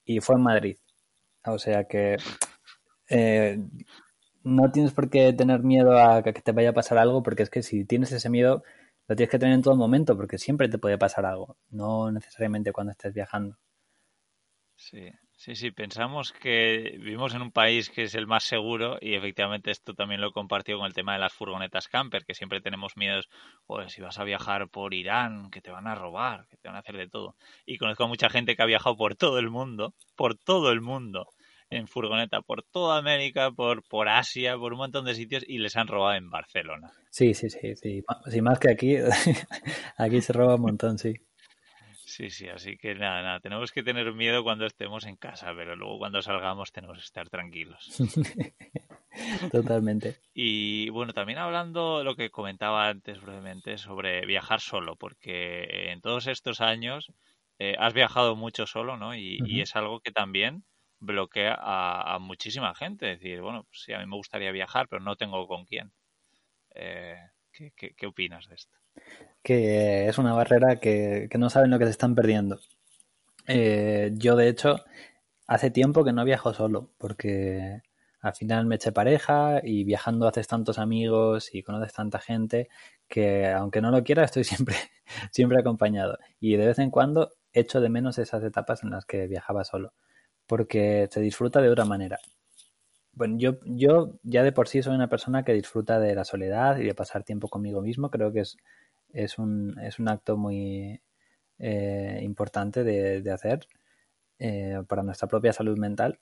y 0.04 0.18
fue 0.18 0.34
en 0.34 0.42
Madrid. 0.42 0.76
O 1.46 1.58
sea 1.58 1.84
que 1.84 2.16
eh, 3.08 3.58
no 4.42 4.72
tienes 4.72 4.92
por 4.92 5.10
qué 5.10 5.32
tener 5.32 5.62
miedo 5.62 5.96
a 5.96 6.22
que 6.22 6.32
te 6.32 6.52
vaya 6.52 6.70
a 6.70 6.74
pasar 6.74 6.98
algo, 6.98 7.22
porque 7.22 7.44
es 7.44 7.50
que 7.50 7.62
si 7.62 7.84
tienes 7.84 8.10
ese 8.10 8.30
miedo, 8.30 8.64
lo 9.08 9.16
tienes 9.16 9.30
que 9.30 9.38
tener 9.38 9.54
en 9.54 9.62
todo 9.62 9.76
momento, 9.76 10.16
porque 10.16 10.38
siempre 10.38 10.68
te 10.68 10.78
puede 10.78 10.98
pasar 10.98 11.26
algo, 11.26 11.56
no 11.70 12.10
necesariamente 12.10 12.72
cuando 12.72 12.92
estés 12.92 13.14
viajando. 13.14 13.56
Sí, 14.76 15.10
sí, 15.32 15.54
sí, 15.54 15.70
pensamos 15.70 16.32
que 16.32 16.96
vivimos 16.98 17.34
en 17.34 17.42
un 17.42 17.52
país 17.52 17.90
que 17.90 18.02
es 18.04 18.14
el 18.14 18.26
más 18.26 18.44
seguro 18.44 18.98
y 19.00 19.14
efectivamente 19.14 19.70
esto 19.70 19.94
también 19.94 20.20
lo 20.20 20.32
compartió 20.32 20.78
con 20.78 20.86
el 20.86 20.94
tema 20.94 21.12
de 21.14 21.20
las 21.20 21.32
furgonetas 21.32 21.88
camper, 21.88 22.24
que 22.24 22.34
siempre 22.34 22.60
tenemos 22.60 22.96
miedos, 22.96 23.28
pues 23.66 23.92
si 23.92 24.02
vas 24.02 24.18
a 24.18 24.24
viajar 24.24 24.68
por 24.68 24.92
Irán, 24.94 25.50
que 25.50 25.60
te 25.60 25.70
van 25.70 25.86
a 25.86 25.94
robar, 25.94 26.46
que 26.48 26.56
te 26.56 26.68
van 26.68 26.76
a 26.76 26.80
hacer 26.80 26.96
de 26.96 27.08
todo. 27.08 27.36
Y 27.64 27.78
conozco 27.78 28.04
a 28.04 28.08
mucha 28.08 28.28
gente 28.30 28.56
que 28.56 28.62
ha 28.62 28.66
viajado 28.66 28.96
por 28.96 29.14
todo 29.16 29.38
el 29.38 29.48
mundo, 29.50 29.94
por 30.16 30.36
todo 30.36 30.70
el 30.72 30.80
mundo, 30.80 31.28
en 31.74 31.88
furgoneta 31.88 32.40
por 32.40 32.62
toda 32.62 32.98
América, 32.98 33.50
por, 33.50 33.82
por 33.88 34.08
Asia, 34.08 34.56
por 34.56 34.72
un 34.72 34.78
montón 34.78 35.04
de 35.04 35.14
sitios 35.14 35.44
y 35.46 35.58
les 35.58 35.76
han 35.76 35.88
robado 35.88 36.16
en 36.16 36.30
Barcelona. 36.30 36.92
Sí, 37.10 37.34
sí, 37.34 37.50
sí, 37.50 37.76
sí. 37.76 38.02
sí 38.30 38.40
más 38.42 38.58
que 38.58 38.70
aquí, 38.70 38.96
aquí 39.98 40.20
se 40.20 40.32
roba 40.32 40.56
un 40.56 40.62
montón, 40.62 40.98
sí. 40.98 41.14
Sí, 42.06 42.30
sí, 42.30 42.48
así 42.48 42.76
que 42.76 42.94
nada, 42.94 43.22
nada, 43.22 43.40
tenemos 43.40 43.72
que 43.72 43.82
tener 43.82 44.12
miedo 44.12 44.44
cuando 44.44 44.66
estemos 44.66 45.04
en 45.04 45.16
casa, 45.16 45.52
pero 45.56 45.74
luego 45.74 45.98
cuando 45.98 46.22
salgamos 46.22 46.70
tenemos 46.70 46.98
que 46.98 47.04
estar 47.04 47.28
tranquilos. 47.28 47.96
Totalmente. 49.50 50.18
Y 50.32 50.90
bueno, 50.90 51.12
también 51.12 51.38
hablando 51.38 51.98
de 51.98 52.04
lo 52.04 52.14
que 52.14 52.30
comentaba 52.30 52.88
antes 52.88 53.20
brevemente 53.20 53.78
sobre 53.78 54.26
viajar 54.26 54.60
solo, 54.60 54.94
porque 54.94 55.90
en 55.90 56.00
todos 56.02 56.28
estos 56.28 56.60
años 56.60 57.12
eh, 57.58 57.74
has 57.80 57.94
viajado 57.94 58.36
mucho 58.36 58.66
solo, 58.66 58.96
¿no? 58.96 59.16
Y, 59.16 59.40
uh 59.40 59.44
-huh. 59.44 59.48
y 59.48 59.60
es 59.62 59.74
algo 59.74 59.98
que 59.98 60.12
también 60.12 60.62
bloquea 61.04 61.54
a, 61.58 62.14
a, 62.14 62.18
muchísima 62.18 62.74
gente. 62.74 63.12
Es 63.12 63.20
decir, 63.20 63.40
bueno, 63.40 63.64
pues 63.64 63.82
sí, 63.82 63.92
a 63.92 63.98
mí 63.98 64.06
me 64.06 64.16
gustaría 64.16 64.52
viajar, 64.52 64.88
pero 64.88 65.02
no 65.02 65.16
tengo 65.16 65.46
con 65.46 65.64
quién. 65.64 65.92
Eh, 66.74 67.16
¿qué, 67.52 67.72
qué, 67.96 68.06
opinas 68.06 68.48
de 68.48 68.56
esto? 68.56 68.76
Que 69.42 70.08
es 70.08 70.18
una 70.18 70.34
barrera 70.34 70.76
que, 70.80 71.28
que 71.30 71.38
no 71.38 71.50
saben 71.50 71.70
lo 71.70 71.78
que 71.78 71.84
se 71.84 71.92
están 71.92 72.14
perdiendo. 72.14 72.60
Eh, 73.46 74.10
yo, 74.14 74.36
de 74.36 74.48
hecho, 74.48 74.76
hace 75.46 75.70
tiempo 75.70 76.04
que 76.04 76.12
no 76.12 76.24
viajo 76.24 76.54
solo, 76.54 76.90
porque 76.98 77.82
al 78.20 78.34
final 78.34 78.66
me 78.66 78.76
eché 78.76 78.90
pareja 78.90 79.60
y 79.62 79.84
viajando 79.84 80.26
haces 80.26 80.46
tantos 80.48 80.78
amigos 80.78 81.54
y 81.54 81.62
conoces 81.62 81.92
tanta 81.92 82.18
gente 82.18 82.68
que 83.06 83.50
aunque 83.50 83.82
no 83.82 83.90
lo 83.90 84.02
quiera 84.02 84.24
estoy 84.24 84.44
siempre, 84.44 84.76
siempre 85.30 85.60
acompañado. 85.60 86.18
Y 86.40 86.56
de 86.56 86.66
vez 86.66 86.78
en 86.78 86.90
cuando 86.90 87.32
echo 87.52 87.80
de 87.80 87.90
menos 87.90 88.18
esas 88.18 88.42
etapas 88.42 88.82
en 88.82 88.90
las 88.90 89.04
que 89.04 89.26
viajaba 89.26 89.64
solo 89.64 89.92
porque 90.46 91.08
se 91.10 91.20
disfruta 91.20 91.60
de 91.60 91.70
otra 91.70 91.84
manera. 91.84 92.18
Bueno, 93.12 93.36
yo, 93.38 93.58
yo 93.64 94.18
ya 94.22 94.42
de 94.42 94.52
por 94.52 94.68
sí 94.68 94.82
soy 94.82 94.94
una 94.94 95.08
persona 95.08 95.44
que 95.44 95.52
disfruta 95.52 96.00
de 96.00 96.14
la 96.14 96.24
soledad 96.24 96.78
y 96.78 96.84
de 96.84 96.94
pasar 96.94 97.22
tiempo 97.22 97.48
conmigo 97.48 97.80
mismo. 97.80 98.10
Creo 98.10 98.32
que 98.32 98.40
es, 98.40 98.56
es, 99.12 99.38
un, 99.38 99.78
es 99.80 99.98
un 99.98 100.08
acto 100.08 100.36
muy 100.36 101.00
eh, 101.58 102.20
importante 102.22 102.82
de, 102.82 103.22
de 103.22 103.30
hacer 103.30 103.68
eh, 104.38 104.82
para 104.88 105.02
nuestra 105.02 105.28
propia 105.28 105.52
salud 105.52 105.78
mental. 105.78 106.18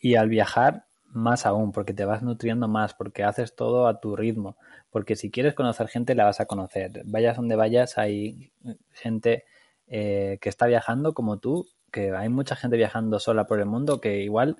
Y 0.00 0.14
al 0.14 0.28
viajar, 0.30 0.86
más 1.10 1.46
aún, 1.46 1.72
porque 1.72 1.94
te 1.94 2.04
vas 2.04 2.22
nutriendo 2.22 2.66
más, 2.66 2.94
porque 2.94 3.22
haces 3.22 3.54
todo 3.54 3.86
a 3.86 4.00
tu 4.00 4.16
ritmo. 4.16 4.56
Porque 4.90 5.16
si 5.16 5.30
quieres 5.30 5.54
conocer 5.54 5.88
gente, 5.88 6.14
la 6.14 6.24
vas 6.24 6.40
a 6.40 6.46
conocer. 6.46 7.02
Vayas 7.04 7.36
donde 7.36 7.56
vayas, 7.56 7.98
hay 7.98 8.52
gente 8.90 9.44
eh, 9.86 10.38
que 10.40 10.48
está 10.48 10.66
viajando 10.66 11.12
como 11.12 11.38
tú 11.38 11.68
que 11.94 12.10
hay 12.10 12.28
mucha 12.28 12.56
gente 12.56 12.76
viajando 12.76 13.20
sola 13.20 13.46
por 13.46 13.60
el 13.60 13.66
mundo 13.66 14.00
que 14.00 14.18
igual 14.22 14.56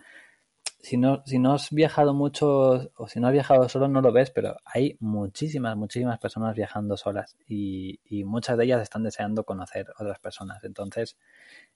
si 0.81 0.97
no, 0.99 1.23
si 1.27 1.39
no 1.39 1.55
has 1.55 1.71
viajado 1.71 2.15
mucho 2.15 2.91
o 2.97 3.09
si 3.09 3.19
no 3.19 3.27
has 3.27 3.33
viajado 3.33 3.69
solo 3.69 3.89
no 3.89 4.01
lo 4.03 4.13
ves, 4.13 4.31
pero 4.31 4.57
hay 4.65 4.97
muchísimas, 5.01 5.77
muchísimas 5.77 6.19
personas 6.21 6.55
viajando 6.55 6.97
solas 6.97 7.37
y, 7.49 8.01
y, 8.05 8.25
muchas 8.25 8.57
de 8.57 8.65
ellas 8.65 8.83
están 8.83 9.03
deseando 9.03 9.45
conocer 9.45 9.87
otras 9.99 10.19
personas. 10.21 10.63
Entonces, 10.63 11.17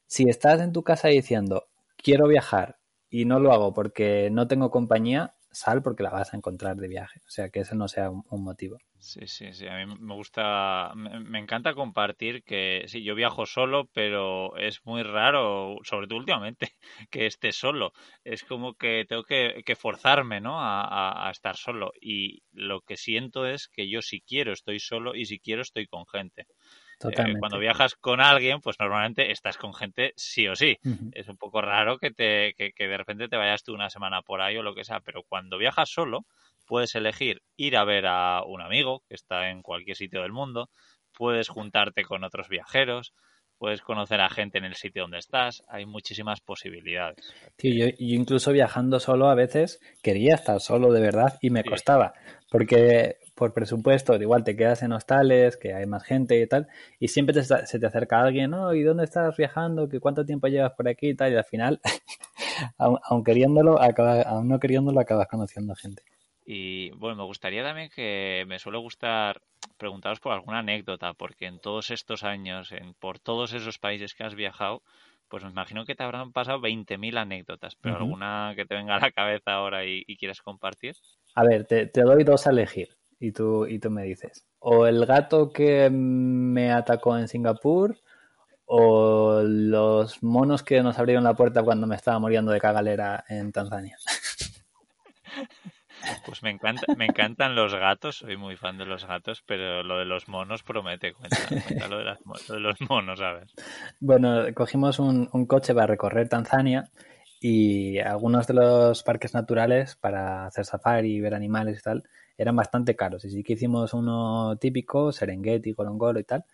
si 0.07 0.29
estás 0.29 0.61
en 0.61 0.73
tu 0.73 0.83
casa 0.85 1.09
diciendo 1.09 1.69
quiero 1.97 2.29
viajar 2.29 2.79
y 3.11 3.25
no 3.25 3.41
lo 3.41 3.53
hago 3.53 3.73
porque 3.73 4.29
no 4.31 4.47
tengo 4.47 4.71
compañía, 4.71 5.35
sal 5.51 5.83
porque 5.83 6.03
la 6.03 6.11
vas 6.11 6.33
a 6.33 6.37
encontrar 6.37 6.77
de 6.77 6.89
viaje. 6.89 7.21
O 7.27 7.31
sea, 7.31 7.51
que 7.51 7.61
ese 7.61 7.75
no 7.75 7.89
sea 7.89 8.11
un, 8.11 8.43
motivo. 8.43 8.79
Sí, 8.99 9.27
sí, 9.27 9.53
sí. 9.53 9.67
A 9.67 9.77
mí 9.77 9.95
me 9.99 10.15
gusta, 10.15 10.93
me, 10.95 11.39
encanta 11.39 11.75
compartir 11.75 12.43
que 12.43 12.85
sí, 12.87 13.03
yo 13.03 13.15
viajo 13.15 13.47
solo, 13.47 13.89
pero 13.93 14.57
es 14.57 14.85
muy 14.85 15.03
raro, 15.03 15.77
sobre 15.85 16.07
todo 16.07 16.19
últimamente, 16.19 16.73
que 17.11 17.27
esté 17.27 17.53
solo. 17.53 17.93
Es 18.25 18.45
como 18.45 18.75
que 18.75 19.05
tengo 19.09 19.25
que, 19.25 19.63
forzarme, 19.77 20.41
¿no? 20.41 20.61
A, 20.61 20.83
a, 20.83 21.29
a, 21.29 21.31
estar 21.31 21.57
solo. 21.57 21.93
Y 22.01 22.43
lo 22.53 22.81
que 22.83 22.97
siento 22.97 23.47
es 23.47 23.69
que 23.69 23.89
yo 23.89 24.03
si 24.03 24.21
quiero 24.21 24.53
estoy 24.53 24.81
solo 24.81 25.15
y 25.15 25.27
si 25.27 25.39
quiero 25.39 25.63
estoy 25.63 25.87
con 25.87 26.07
gente. 26.07 26.47
Eh, 27.05 27.35
cuando 27.39 27.59
viajas 27.59 27.95
con 27.95 28.21
alguien, 28.21 28.61
pues 28.61 28.77
normalmente 28.81 29.31
estás 29.31 29.57
con 29.57 29.73
gente 29.73 30.13
sí 30.17 30.49
o 30.49 30.57
sí. 30.57 30.77
Uh 30.85 30.89
-huh. 30.89 31.11
Es 31.15 31.29
un 31.29 31.37
poco 31.37 31.61
raro 31.61 31.99
que, 31.99 32.11
te, 32.11 32.55
que, 32.55 32.73
que, 32.73 32.89
de 32.89 32.97
repente 32.97 33.29
te 33.29 33.37
vayas 33.37 33.63
tú 33.63 33.73
una 33.73 33.91
semana 33.91 34.23
por 34.23 34.41
ahí 34.41 34.57
o 34.57 34.63
lo 34.63 34.75
que 34.75 34.85
sea, 34.85 35.01
pero 35.01 35.23
cuando 35.23 35.59
viajas 35.59 35.91
solo, 35.91 36.27
puedes 36.67 36.95
elegir 36.95 37.43
ir 37.57 37.77
a 37.77 37.85
ver 37.85 38.07
a 38.07 38.43
un 38.45 38.61
amigo 38.61 39.03
que 39.09 39.15
está 39.15 39.51
en 39.51 39.63
cualquier 39.63 39.97
sitio 39.97 40.23
del 40.23 40.33
mundo, 40.33 40.71
puedes 41.17 41.49
juntarte 41.49 42.05
con 42.05 42.25
otros 42.25 42.49
viajeros, 42.49 43.13
puedes 43.59 43.81
conocer 43.81 44.21
a 44.21 44.29
gente 44.29 44.59
en 44.59 44.65
el 44.65 44.75
sitio 44.75 45.03
donde 45.03 45.19
estás, 45.19 45.63
hay 45.69 45.85
muchísimas 45.85 46.41
posibilidades. 46.41 47.35
Sí, 47.59 47.77
yo, 47.77 47.87
yo, 47.87 47.93
incluso 47.99 48.53
viajando 48.53 49.01
solo 49.01 49.29
a 49.29 49.35
veces 49.35 49.81
quería 50.03 50.35
estar 50.35 50.61
solo 50.61 50.93
de 50.93 51.01
verdad 51.01 51.39
y 51.43 51.51
me 51.51 51.63
sí. 51.63 51.69
costaba, 51.69 52.13
porque 52.51 53.17
por 53.39 53.55
presupuesto 53.55 54.17
igual 54.17 54.45
te 54.45 54.57
quedas 54.57 54.83
en 54.83 54.93
hostales, 54.93 55.57
que 55.57 55.73
hay 55.73 55.87
más 55.87 56.03
gente 56.03 56.41
y 56.41 56.47
tal, 56.47 56.67
y 56.99 57.09
siempre 57.09 57.35
te, 57.35 57.45
se 57.45 57.79
te 57.79 57.87
acerca 57.87 58.21
alguien, 58.21 58.51
¿no? 58.51 58.75
¿Y 58.75 58.83
dónde 58.83 59.05
estás 59.05 59.37
viajando? 59.37 59.89
¿Qué 59.89 60.01
¿Cuánto 60.01 60.27
tiempo 60.27 60.49
llevas 60.49 60.73
por 60.73 60.89
aquí 60.89 61.11
y 61.11 61.15
tal? 61.15 61.33
Y 61.33 61.37
al 61.37 61.45
final, 61.45 61.81
aun, 62.79 62.99
aun, 63.05 63.25
queriéndolo, 63.25 63.81
acaba, 63.81 64.23
aún 64.23 64.49
no 64.49 64.59
queriéndolo, 64.59 65.01
acabas 65.01 65.29
conociendo 65.29 65.75
gente. 65.77 66.03
Y 66.45 66.91
bueno, 66.93 67.17
me 67.17 67.25
gustaría 67.25 67.63
también 67.63 67.91
que 67.95 68.45
me 68.49 68.59
suele 68.59 68.79
gustar 68.79 69.41
preguntaros 69.77 70.19
por 70.19 70.33
alguna 70.33 70.59
anécdota, 70.59 71.13
porque 71.15 71.47
en 71.47 71.61
todos 71.61 71.91
estos 71.91 72.25
años, 72.25 72.73
en, 72.73 72.95
por 72.95 73.21
todos 73.21 73.53
esos 73.53 73.79
países 73.79 74.15
que 74.15 74.25
has 74.25 74.35
viajado, 74.35 74.83
pues 75.29 75.45
me 75.45 75.51
imagino 75.51 75.85
que 75.85 75.95
te 75.95 76.03
habrán 76.03 76.33
pasado 76.33 76.61
20.000 76.61 77.19
anécdotas, 77.19 77.77
pero 77.77 77.97
alguna 77.99 78.55
que 78.57 78.65
te 78.65 78.75
venga 78.75 78.97
a 78.97 79.01
la 79.01 79.11
cabeza 79.13 79.53
ahora 79.53 79.85
y, 79.85 80.05
quieras 80.17 80.41
compartir. 80.41 80.95
A 81.35 81.45
ver, 81.45 81.67
te, 81.67 81.87
te, 81.87 82.01
doy 82.01 82.25
dos 82.25 82.47
a 82.47 82.51
elegir 82.51 82.98
y 83.21 83.33
tú, 83.33 83.67
y 83.67 83.79
tú 83.79 83.91
me 83.91 84.05
dices. 84.05 84.45
O 84.61 84.87
el 84.87 85.05
gato 85.07 85.53
que 85.53 85.91
me 85.91 86.73
atacó 86.73 87.17
en 87.17 87.29
Singapur 87.29 87.97
o 88.67 89.43
los 89.43 90.23
monos 90.23 90.63
que 90.63 90.83
nos 90.83 90.99
abrieron 90.99 91.25
la 91.25 91.35
puerta 91.35 91.63
cuando 91.63 91.87
me 91.87 91.97
estaba 91.97 92.19
muriendo 92.19 92.53
de 92.53 92.61
cagalera 92.61 93.25
en 93.29 93.51
Tanzania. 93.51 93.97
Pues 96.25 96.43
me 96.43 96.51
encanta, 96.51 96.85
me 96.97 97.07
encantan 97.07 97.55
los 97.55 97.75
gatos, 97.75 98.19
soy 98.19 98.37
muy 98.37 98.57
fan 98.57 98.79
de 98.79 98.87
los 98.87 99.07
gatos, 99.07 99.43
pero 99.45 99.83
lo 99.83 99.99
de 99.99 100.05
los 100.05 100.29
monos 100.29 100.63
promete, 100.63 101.13
cuenta, 101.13 101.37
lo, 101.89 101.99
de 101.99 102.61
los 102.61 102.81
monos, 102.83 103.21
a 103.21 103.33
ver. 103.33 103.47
Bueno, 104.01 104.45
cogimos 104.55 104.99
un, 104.99 105.27
coche 105.47 105.75
para 105.75 105.87
recorrer 105.87 106.29
Tanzania 106.29 106.91
y 107.41 107.99
algunos 107.99 108.47
de 108.47 108.55
los 108.55 109.03
parques 109.03 109.35
naturales 109.35 109.97
para 109.97 110.47
hacer 110.47 110.65
safari 110.65 111.15
y 111.15 111.21
ver 111.21 111.35
animales 111.35 111.79
y 111.79 111.83
tal 111.83 112.05
eran 112.37 112.57
bastante 112.57 112.97
caros. 112.97 113.25
Y 113.25 113.31
sí 113.31 113.43
que 113.43 113.55
hicimos 113.55 113.95
uno 113.95 114.57
típico, 114.59 115.13
Serengeti, 115.13 115.73
Golongolo 115.73 116.21
y 116.21 116.25
tal, 116.25 116.45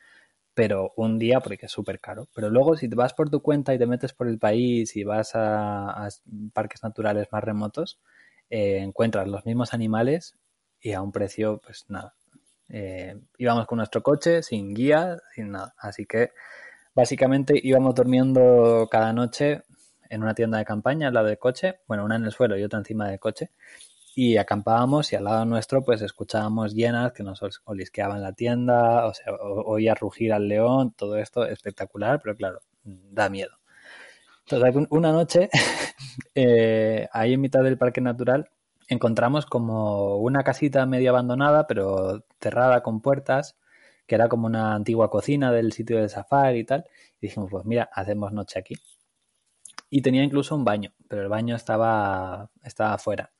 pero 0.55 0.93
un 0.97 1.19
día 1.19 1.41
porque 1.41 1.67
es 1.67 1.73
súper 1.73 2.01
caro. 2.01 2.29
Pero 2.35 2.51
luego 2.51 2.77
si 2.77 2.89
te 2.89 2.97
vas 2.97 3.15
por 3.15 3.31
tu 3.31 3.41
cuenta 3.43 3.75
y 3.75 3.79
te 3.79 3.87
metes 3.87 4.13
por 4.13 4.29
el 4.29 4.39
país 4.39 4.97
y 4.97 5.05
vas 5.05 5.33
a 5.35 6.09
parques 6.53 6.83
naturales 6.83 7.29
más 7.33 7.45
remotos, 7.45 7.99
eh, 8.51 8.79
encuentras 8.79 9.29
los 9.29 9.45
mismos 9.47 9.75
animales 9.75 10.37
y 10.81 10.93
a 10.93 11.03
un 11.03 11.13
precio, 11.13 11.61
pues 11.65 11.87
nada. 11.89 12.15
Eh, 12.69 13.17
íbamos 13.39 13.67
con 13.67 13.79
nuestro 13.79 14.03
coche, 14.03 14.43
sin 14.43 14.75
guía, 14.75 15.19
sin 15.35 15.51
nada. 15.51 15.75
Así 15.79 16.07
que 16.07 16.31
básicamente 16.95 17.55
íbamos 17.63 17.95
durmiendo 17.95 18.89
cada 18.91 19.13
noche 19.13 19.63
en 20.11 20.23
una 20.23 20.35
tienda 20.35 20.59
de 20.59 20.65
campaña 20.65 21.09
al 21.09 21.15
lado 21.15 21.27
del 21.27 21.39
coche, 21.39 21.81
bueno, 21.87 22.05
una 22.05 22.17
en 22.17 22.25
el 22.25 22.33
suelo 22.33 22.57
y 22.59 22.65
otra 22.65 22.79
encima 22.79 23.09
del 23.09 23.19
coche, 23.19 23.51
y 24.15 24.37
acampábamos 24.37 25.13
y 25.13 25.17
al 25.17 25.25
lado 25.25 25.45
nuestro 25.45 25.83
pues 25.85 26.01
escuchábamos 26.03 26.75
llenas 26.75 27.13
que 27.13 27.23
nos 27.23 27.41
olisqueaban 27.65 28.23
la 28.23 28.33
tienda, 28.33 29.07
o 29.07 29.15
sea, 29.15 29.33
oía 29.35 29.95
rugir 29.95 30.33
al 30.33 30.49
león, 30.49 30.95
todo 30.97 31.17
esto 31.17 31.45
espectacular, 31.47 32.21
pero 32.23 32.37
claro, 32.37 32.61
da 32.85 33.29
miedo. 33.29 33.59
Entonces, 34.47 34.87
una 34.91 35.11
noche, 35.11 35.49
eh, 36.35 37.09
ahí 37.13 37.33
en 37.33 37.41
mitad 37.41 37.63
del 37.63 37.79
parque 37.79 38.01
natural, 38.01 38.51
encontramos 38.89 39.47
como 39.47 40.19
una 40.19 40.43
casita 40.43 40.85
medio 40.87 41.11
abandonada, 41.11 41.67
pero 41.67 42.25
cerrada 42.41 42.83
con 42.83 43.01
puertas, 43.01 43.57
que 44.07 44.15
era 44.15 44.29
como 44.29 44.47
una 44.47 44.75
antigua 44.75 45.11
cocina 45.11 45.51
del 45.51 45.73
sitio 45.73 46.01
de 46.01 46.09
safari 46.09 46.61
y 46.61 46.65
tal. 46.65 46.85
Y 47.21 47.29
dijimos, 47.29 47.51
pues 47.51 47.65
mira, 47.65 47.89
hacemos 47.93 48.33
noche 48.33 48.59
aquí. 48.59 48.75
Y 49.97 50.03
tenía 50.03 50.25
incluso 50.25 50.57
un 50.57 50.65
baño, 50.65 50.93
pero 51.07 51.23
el 51.23 51.29
baño 51.29 51.55
estaba, 51.55 52.51
estaba 52.65 52.95
afuera. 52.95 53.31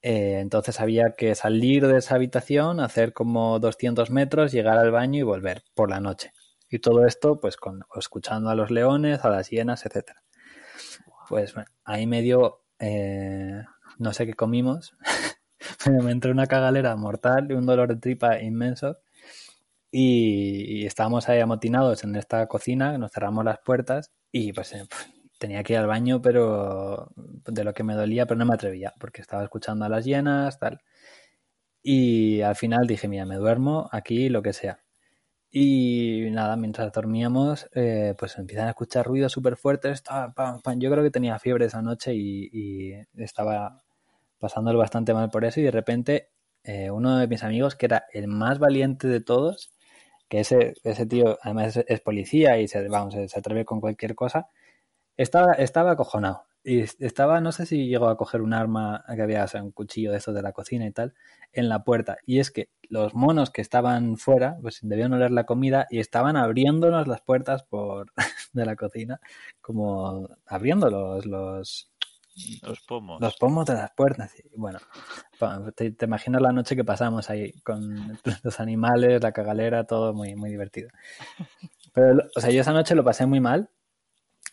Eh, 0.00 0.38
entonces 0.40 0.80
había 0.80 1.12
que 1.18 1.34
salir 1.34 1.86
de 1.86 1.98
esa 1.98 2.14
habitación, 2.14 2.80
hacer 2.80 3.12
como 3.12 3.58
200 3.58 4.10
metros, 4.10 4.52
llegar 4.52 4.78
al 4.78 4.90
baño 4.90 5.20
y 5.20 5.22
volver 5.22 5.64
por 5.74 5.90
la 5.90 6.00
noche. 6.00 6.32
Y 6.70 6.78
todo 6.78 7.04
esto, 7.04 7.40
pues, 7.40 7.58
escuchando 7.98 8.48
a 8.48 8.54
los 8.54 8.70
leones, 8.70 9.22
a 9.22 9.28
las 9.28 9.50
hienas, 9.50 9.84
etcétera. 9.84 10.22
Pues 11.28 11.52
bueno, 11.52 11.68
ahí 11.84 12.06
medio, 12.06 12.62
eh, 12.78 13.62
no 13.98 14.14
sé 14.14 14.24
qué 14.24 14.32
comimos, 14.32 14.96
me 16.02 16.10
entró 16.10 16.30
una 16.32 16.46
cagalera 16.46 16.96
mortal 16.96 17.48
y 17.50 17.52
un 17.52 17.66
dolor 17.66 17.88
de 17.88 17.96
tripa 17.96 18.40
inmenso. 18.40 18.96
Y, 19.90 20.86
estábamos 20.86 21.28
ahí 21.28 21.40
amotinados 21.40 22.02
en 22.02 22.16
esta 22.16 22.46
cocina, 22.46 22.96
nos 22.96 23.12
cerramos 23.12 23.44
las 23.44 23.58
puertas 23.58 24.10
y 24.32 24.54
pues, 24.54 24.72
eh, 24.72 24.88
tenía 25.38 25.62
que 25.62 25.74
ir 25.74 25.78
al 25.78 25.86
baño, 25.86 26.22
pero 26.22 27.10
de 27.16 27.64
lo 27.64 27.74
que 27.74 27.82
me 27.84 27.94
dolía, 27.94 28.26
pero 28.26 28.38
no 28.38 28.46
me 28.46 28.54
atrevía, 28.54 28.94
porque 28.98 29.20
estaba 29.22 29.42
escuchando 29.44 29.84
a 29.84 29.88
las 29.88 30.04
hienas, 30.04 30.58
tal. 30.58 30.80
Y 31.82 32.40
al 32.42 32.56
final 32.56 32.86
dije, 32.86 33.08
mira, 33.08 33.24
me 33.26 33.36
duermo 33.36 33.88
aquí, 33.92 34.28
lo 34.28 34.42
que 34.42 34.52
sea. 34.52 34.80
Y 35.50 36.28
nada, 36.32 36.56
mientras 36.56 36.92
dormíamos, 36.92 37.68
eh, 37.74 38.14
pues 38.18 38.36
empiezan 38.38 38.66
a 38.66 38.70
escuchar 38.70 39.06
ruidos 39.06 39.32
súper 39.32 39.56
fuertes. 39.56 40.02
Yo 40.76 40.90
creo 40.90 41.04
que 41.04 41.10
tenía 41.10 41.38
fiebre 41.38 41.66
esa 41.66 41.82
noche 41.82 42.14
y, 42.14 42.92
estaba 43.16 43.82
pasándolo 44.38 44.78
bastante 44.78 45.14
mal 45.14 45.30
por 45.30 45.44
eso. 45.44 45.60
Y 45.60 45.64
de 45.64 45.70
repente, 45.70 46.30
eh, 46.64 46.90
uno 46.90 47.18
de 47.18 47.28
mis 47.28 47.42
amigos, 47.44 47.76
que 47.76 47.86
era 47.86 48.04
el 48.12 48.28
más 48.28 48.58
valiente 48.58 49.08
de 49.08 49.20
todos, 49.20 49.72
que 50.28 50.40
ese, 50.40 50.74
ese 50.84 51.06
tío 51.06 51.38
además 51.42 51.76
es, 51.86 52.00
policía 52.00 52.58
y 52.58 52.68
se, 52.68 52.88
vamos, 52.88 53.14
se 53.14 53.38
atreve 53.38 53.64
con 53.64 53.80
cualquier 53.80 54.14
cosa, 54.14 54.48
estaba, 55.16 55.52
estaba 55.54 55.92
acojonado. 55.92 56.44
Y 56.68 56.80
estaba, 56.80 57.40
no 57.40 57.52
sé 57.52 57.64
si 57.64 57.86
llegó 57.86 58.08
a 58.08 58.16
coger 58.16 58.42
un 58.42 58.52
arma 58.52 59.04
que 59.14 59.22
había, 59.22 59.44
o 59.44 59.46
sea, 59.46 59.62
un 59.62 59.70
cuchillo 59.70 60.10
de 60.10 60.18
estos 60.18 60.34
de 60.34 60.42
la 60.42 60.50
cocina 60.50 60.84
y 60.84 60.90
tal, 60.90 61.14
en 61.52 61.68
la 61.68 61.84
puerta. 61.84 62.16
Y 62.26 62.40
es 62.40 62.50
que 62.50 62.70
los 62.88 63.14
monos 63.14 63.50
que 63.50 63.62
estaban 63.62 64.16
fuera, 64.16 64.56
pues 64.60 64.80
debían 64.82 65.12
oler 65.12 65.30
la 65.30 65.46
comida 65.46 65.86
y 65.90 66.00
estaban 66.00 66.36
abriéndonos 66.36 67.06
las 67.06 67.20
puertas 67.20 67.62
por 67.62 68.12
de 68.52 68.66
la 68.66 68.74
cocina, 68.74 69.20
como 69.60 70.28
abriéndolos 70.44 71.24
los, 71.24 71.92
los 72.62 72.80
pomos. 72.80 73.20
Los 73.20 73.36
pomos 73.36 73.66
de 73.66 73.74
las 73.74 73.92
puertas. 73.92 74.32
Bueno, 74.56 74.80
te, 75.76 75.92
te, 75.92 76.04
imaginas 76.04 76.42
la 76.42 76.50
noche 76.50 76.74
que 76.74 76.84
pasamos 76.84 77.30
ahí 77.30 77.52
con 77.60 78.18
los 78.42 78.58
animales, 78.58 79.22
la 79.22 79.30
cagalera, 79.30 79.84
todo 79.84 80.14
muy, 80.14 80.34
muy 80.34 80.50
divertido. 80.50 80.88
Pero, 81.92 82.24
o 82.34 82.40
sea, 82.40 82.50
yo 82.50 82.60
esa 82.60 82.72
noche 82.72 82.96
lo 82.96 83.04
pasé 83.04 83.24
muy 83.24 83.38
mal 83.38 83.70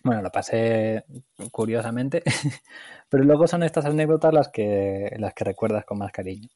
bueno, 0.03 0.21
lo 0.21 0.29
pasé 0.31 1.05
curiosamente, 1.51 2.23
pero 3.09 3.23
luego 3.23 3.47
son 3.47 3.63
estas 3.63 3.85
anécdotas 3.85 4.33
las 4.33 4.49
que, 4.49 5.15
las 5.17 5.33
que 5.33 5.45
recuerdas 5.45 5.85
con 5.85 5.97
más 5.97 6.11
cariño. 6.11 6.49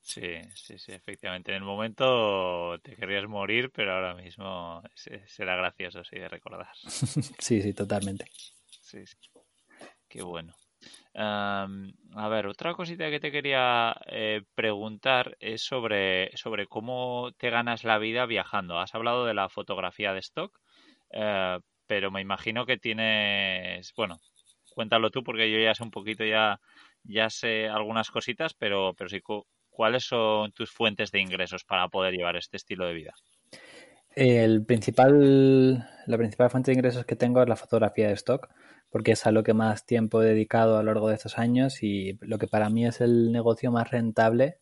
Sí, 0.00 0.34
sí, 0.56 0.78
sí, 0.78 0.92
efectivamente. 0.92 1.52
En 1.52 1.58
el 1.58 1.64
momento 1.64 2.76
te 2.80 2.96
querrías 2.96 3.26
morir, 3.28 3.70
pero 3.72 3.94
ahora 3.94 4.14
mismo 4.14 4.82
será 5.26 5.54
gracioso, 5.54 6.02
sí, 6.02 6.18
de 6.18 6.28
recordar. 6.28 6.68
sí, 7.38 7.62
sí, 7.62 7.72
totalmente. 7.72 8.26
Sí, 8.80 9.06
sí. 9.06 9.16
Qué 10.08 10.22
bueno. 10.22 10.54
a 11.14 12.28
ver, 12.28 12.46
otra 12.46 12.74
cosita 12.74 13.08
que 13.10 13.20
te 13.20 13.30
quería 13.30 13.96
eh, 14.06 14.42
preguntar 14.54 15.36
es 15.40 15.62
sobre, 15.62 16.36
sobre 16.36 16.66
cómo 16.66 17.30
te 17.38 17.48
ganas 17.48 17.84
la 17.84 17.98
vida 17.98 18.26
viajando. 18.26 18.78
Has 18.78 18.94
hablado 18.94 19.24
de 19.24 19.34
la 19.34 19.48
fotografía 19.48 20.12
de 20.12 20.18
stock, 20.18 20.58
eh, 21.12 21.58
pero 21.92 22.10
me 22.10 22.22
imagino 22.22 22.64
que 22.64 22.78
tienes, 22.78 23.92
bueno, 23.94 24.18
cuéntalo 24.74 25.10
tú 25.10 25.22
porque 25.22 25.52
yo 25.52 25.58
ya 25.58 25.74
sé 25.74 25.82
un 25.82 25.90
poquito, 25.90 26.24
ya, 26.24 26.58
ya 27.04 27.28
sé 27.28 27.68
algunas 27.68 28.10
cositas, 28.10 28.54
pero, 28.54 28.94
pero 28.96 29.10
sí, 29.10 29.20
¿cuáles 29.68 30.04
son 30.04 30.52
tus 30.52 30.70
fuentes 30.70 31.10
de 31.10 31.20
ingresos 31.20 31.64
para 31.64 31.88
poder 31.88 32.14
llevar 32.14 32.36
este 32.36 32.56
estilo 32.56 32.86
de 32.86 32.94
vida? 32.94 33.12
El 34.16 34.64
principal, 34.64 35.86
la 36.06 36.16
principal 36.16 36.48
fuente 36.48 36.70
de 36.70 36.78
ingresos 36.78 37.04
que 37.04 37.14
tengo 37.14 37.42
es 37.42 37.48
la 37.50 37.56
fotografía 37.56 38.08
de 38.08 38.14
stock, 38.14 38.48
porque 38.88 39.12
es 39.12 39.26
a 39.26 39.30
lo 39.30 39.42
que 39.42 39.52
más 39.52 39.84
tiempo 39.84 40.22
he 40.22 40.26
dedicado 40.28 40.78
a 40.78 40.82
lo 40.82 40.94
largo 40.94 41.10
de 41.10 41.16
estos 41.16 41.38
años 41.38 41.82
y 41.82 42.16
lo 42.22 42.38
que 42.38 42.46
para 42.46 42.70
mí 42.70 42.86
es 42.86 43.02
el 43.02 43.32
negocio 43.32 43.70
más 43.70 43.90
rentable 43.90 44.60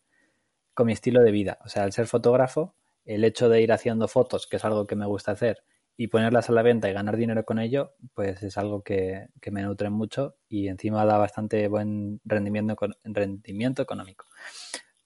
con 0.73 0.87
mi 0.87 0.91
estilo 0.91 1.21
de 1.21 1.31
vida. 1.31 1.59
O 1.63 1.69
sea, 1.69 1.83
al 1.83 1.93
ser 1.93 2.07
fotógrafo, 2.07 2.75
el 3.05 3.23
hecho 3.23 3.47
de 3.47 3.61
ir 3.61 3.71
haciendo 3.71 4.09
fotos, 4.09 4.47
que 4.47 4.57
es 4.57 4.65
algo 4.65 4.85
que 4.85 4.97
me 4.97 5.05
gusta 5.05 5.31
hacer, 5.31 5.63
y 6.01 6.07
ponerlas 6.07 6.49
a 6.49 6.53
la 6.53 6.63
venta 6.63 6.89
y 6.89 6.93
ganar 6.93 7.15
dinero 7.15 7.45
con 7.45 7.59
ello, 7.59 7.93
pues 8.15 8.41
es 8.41 8.57
algo 8.57 8.81
que, 8.81 9.27
me 9.51 9.61
nutre 9.61 9.91
mucho 9.91 10.35
y 10.49 10.67
encima 10.67 11.05
da 11.05 11.19
bastante 11.19 11.67
buen 11.67 12.19
rendimiento, 12.25 12.75
rendimiento 13.03 13.83
económico. 13.83 14.25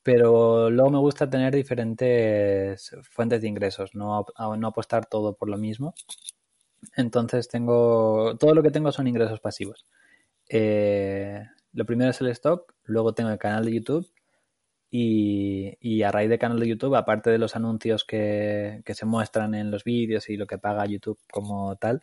Pero 0.04 0.70
luego 0.70 0.92
me 0.92 1.00
gusta 1.00 1.30
tener 1.30 1.54
diferentes 1.54 2.96
fuentes 3.12 3.42
de 3.42 3.50
ingresos, 3.50 3.94
no, 3.94 4.26
no 4.58 4.68
apostar 4.68 5.06
todo 5.06 5.36
por 5.36 5.50
lo 5.50 5.58
mismo. 5.58 5.96
Entonces 6.96 7.50
tengo, 7.50 8.38
todo 8.38 8.56
lo 8.56 8.64
que 8.64 8.72
tengo 8.72 8.94
son 8.94 9.10
ingresos 9.10 9.42
pasivos. 9.42 9.86
Eh, 10.48 11.44
lo 11.74 11.86
primero 11.86 12.12
es 12.12 12.22
el 12.22 12.28
stock, 12.28 12.74
luego 12.86 13.14
tengo 13.14 13.32
el 13.32 13.38
canal 13.38 13.66
de 13.66 13.74
YouTube 13.74 14.10
y, 14.98 16.04
a 16.04 16.12
raíz 16.12 16.30
de 16.30 16.40
canal 16.40 16.60
de 16.60 16.68
YouTube, 16.68 16.96
aparte 16.96 17.30
de 17.30 17.38
los 17.38 17.56
anuncios 17.56 18.06
que, 18.06 18.82
se 18.86 19.06
muestran 19.06 19.54
en 19.54 19.70
los 19.72 19.84
vídeos 19.84 20.30
y 20.30 20.38
lo 20.38 20.48
que 20.48 20.58
paga 20.58 20.86
YouTube 20.86 21.20
como 21.32 21.76
tal, 21.76 22.02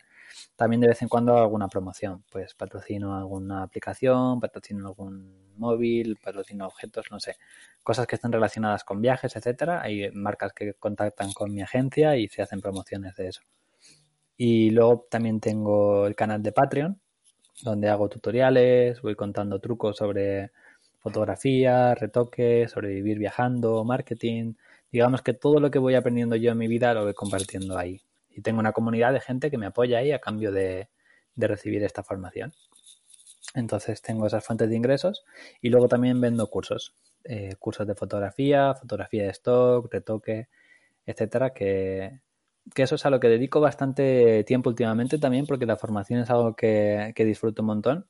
también 0.55 0.81
de 0.81 0.87
vez 0.89 1.01
en 1.01 1.07
cuando 1.09 1.37
alguna 1.37 1.67
promoción. 1.67 2.23
Pues 2.31 2.53
patrocino 2.53 3.15
alguna 3.17 3.63
aplicación, 3.63 4.39
patrocino 4.39 4.87
algún 4.87 5.53
móvil, 5.57 6.17
patrocino 6.23 6.67
objetos, 6.67 7.05
no 7.11 7.19
sé, 7.19 7.35
cosas 7.83 8.05
que 8.07 8.15
estén 8.15 8.31
relacionadas 8.31 8.83
con 8.83 9.01
viajes, 9.01 9.35
etcétera. 9.35 9.81
Hay 9.81 10.11
marcas 10.11 10.53
que 10.53 10.73
contactan 10.75 11.33
con 11.33 11.53
mi 11.53 11.61
agencia 11.61 12.15
y 12.17 12.27
se 12.27 12.41
hacen 12.43 12.61
promociones 12.61 13.15
de 13.15 13.29
eso. 13.29 13.41
Y 14.37 14.71
luego 14.71 15.07
también 15.09 15.39
tengo 15.39 16.07
el 16.07 16.15
canal 16.15 16.43
de 16.43 16.51
Patreon, 16.51 16.99
donde 17.63 17.89
hago 17.89 18.09
tutoriales, 18.09 19.01
voy 19.01 19.15
contando 19.15 19.59
trucos 19.59 19.97
sobre 19.97 20.51
fotografía, 21.03 21.93
retoque, 21.95 22.67
sobrevivir 22.69 23.19
viajando, 23.19 23.83
marketing. 23.83 24.53
Digamos 24.89 25.21
que 25.21 25.33
todo 25.33 25.59
lo 25.59 25.69
que 25.69 25.77
voy 25.77 25.95
aprendiendo 25.95 26.37
yo 26.37 26.51
en 26.51 26.57
mi 26.57 26.69
vida 26.69 26.93
lo 26.93 27.03
voy 27.03 27.13
compartiendo 27.13 27.77
ahí. 27.77 28.01
Y 28.29 28.41
tengo 28.41 28.59
una 28.61 28.71
comunidad 28.71 29.11
de 29.11 29.19
gente 29.19 29.51
que 29.51 29.57
me 29.57 29.65
apoya 29.65 29.97
ahí 29.99 30.13
a 30.13 30.19
cambio 30.19 30.53
de, 30.53 30.87
recibir 31.35 31.83
esta 31.83 32.03
formación. 32.03 32.53
Entonces 33.53 34.01
tengo 34.01 34.25
esas 34.25 34.45
fuentes 34.45 34.69
de 34.69 34.77
ingresos 34.77 35.25
y 35.61 35.69
luego 35.69 35.89
también 35.89 36.21
vendo 36.21 36.47
cursos. 36.47 36.95
Eh, 37.25 37.55
cursos 37.59 37.85
de 37.85 37.95
fotografía, 37.95 38.73
fotografía 38.73 39.23
de 39.23 39.29
stock, 39.29 39.91
retoque, 39.91 40.47
etcétera, 41.05 41.51
que, 41.53 42.21
eso 42.75 42.95
es 42.95 43.05
a 43.05 43.09
lo 43.09 43.19
que 43.19 43.27
dedico 43.27 43.59
bastante 43.59 44.43
tiempo 44.45 44.69
últimamente 44.69 45.17
también, 45.17 45.45
porque 45.45 45.65
la 45.65 45.75
formación 45.75 46.21
es 46.21 46.29
algo 46.29 46.55
que, 46.55 47.13
disfruto 47.17 47.61
un 47.61 47.67
montón 47.67 48.07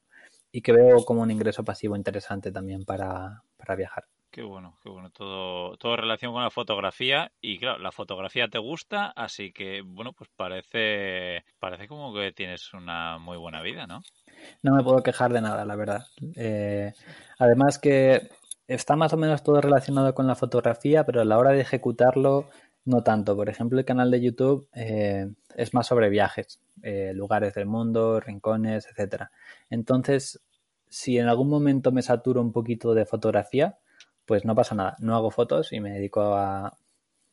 y 0.54 0.62
que 0.62 0.72
veo 0.72 1.04
como 1.04 1.24
un 1.24 1.32
ingreso 1.32 1.64
pasivo 1.64 1.98
interesante 1.98 2.52
también 2.52 2.86
para, 2.86 3.42
para 3.58 3.76
viajar. 3.76 4.06
Qué 4.30 4.44
bueno, 4.44 4.78
qué 4.84 4.90
bueno. 4.90 5.10
Todo, 5.10 5.76
todo 5.78 5.94
en 5.94 6.02
relación 6.02 6.32
con 6.32 6.44
la 6.44 6.52
fotografía. 6.52 7.32
Y 7.42 7.58
claro, 7.58 7.80
la 7.80 7.92
fotografía 7.92 8.48
te 8.48 8.60
gusta, 8.60 9.08
así 9.16 9.52
que, 9.52 9.82
bueno, 9.82 10.14
pues 10.14 10.30
parece, 10.36 11.44
parece 11.60 11.88
como 11.88 12.14
que 12.14 12.32
tienes 12.32 12.72
una 12.74 13.18
muy 13.18 13.38
buena 13.38 13.64
vida, 13.64 13.88
¿no? 13.88 14.02
No 14.62 14.76
me 14.76 14.84
puedo 14.84 15.02
quejar 15.02 15.34
de 15.34 15.42
nada, 15.42 15.66
la 15.66 15.76
verdad. 15.76 16.06
Eh, 16.36 16.94
además 17.40 17.80
que 17.80 18.30
está 18.68 18.96
más 18.96 19.14
o 19.14 19.18
menos 19.18 19.44
todo 19.44 19.60
relacionado 19.60 20.14
con 20.14 20.28
la 20.28 20.36
fotografía, 20.36 21.04
pero 21.04 21.22
a 21.22 21.26
la 21.26 21.38
hora 21.38 21.52
de 21.52 21.62
ejecutarlo 21.62 22.48
no 22.86 23.04
tanto. 23.04 23.36
Por 23.36 23.50
ejemplo, 23.50 23.80
el 23.80 23.86
canal 23.86 24.12
de 24.12 24.22
YouTube 24.22 24.68
eh, 24.74 25.32
es 25.56 25.74
más 25.74 25.88
sobre 25.88 26.10
viajes, 26.10 26.60
eh, 26.82 27.14
lugares 27.14 27.54
del 27.54 27.66
mundo, 27.66 28.20
rincones, 28.20 28.88
etcétera. 28.88 29.32
Entonces, 29.70 30.42
si 30.90 31.18
en 31.18 31.28
algún 31.28 31.50
momento 31.50 31.92
me 31.92 32.02
saturo 32.02 32.42
un 32.42 32.52
poquito 32.52 32.94
de 32.94 33.06
fotografía, 33.06 33.78
pues 34.26 34.46
no 34.46 34.56
pasa 34.56 34.76
nada. 34.76 34.96
No 35.00 35.16
hago 35.16 35.32
fotos 35.32 35.74
y 35.74 35.80
me 35.80 35.92
dedico 35.92 36.22
a, 36.36 36.78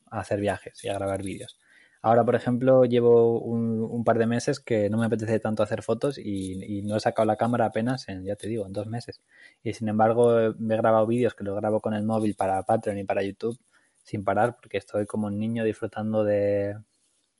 hacer 0.09 0.41
viajes 0.41 0.83
y 0.83 0.89
a 0.89 0.93
grabar 0.95 1.23
vídeos. 1.23 1.57
Ahora, 2.01 2.25
por 2.25 2.35
ejemplo, 2.35 2.85
llevo 2.85 3.39
un, 3.39 4.03
par 4.03 4.17
de 4.17 4.25
meses 4.25 4.59
que 4.59 4.89
no 4.89 4.97
me 4.97 5.05
apetece 5.05 5.39
tanto 5.39 5.63
hacer 5.63 5.83
fotos 5.83 6.17
y, 6.17 6.81
no 6.83 6.97
he 6.97 6.99
sacado 6.99 7.27
la 7.27 7.37
cámara 7.37 7.65
apenas 7.67 8.09
en, 8.09 8.25
ya 8.25 8.35
te 8.35 8.47
digo, 8.47 8.65
en 8.65 8.73
dos 8.73 8.87
meses. 8.87 9.21
Y 9.63 9.73
sin 9.73 9.87
embargo, 9.87 10.53
me 10.57 10.73
he 10.73 10.77
grabado 10.77 11.05
vídeos 11.07 11.35
que 11.35 11.43
los 11.43 11.55
grabo 11.55 11.79
con 11.79 11.93
el 11.93 12.03
móvil 12.03 12.35
para 12.35 12.63
Patreon 12.63 12.97
y 12.97 13.03
para 13.03 13.23
YouTube 13.23 13.59
sin 14.03 14.23
parar 14.23 14.57
porque 14.57 14.77
estoy 14.77 15.05
como 15.05 15.27
un 15.27 15.39
niño 15.39 15.63
disfrutando 15.63 16.23
de, 16.23 16.77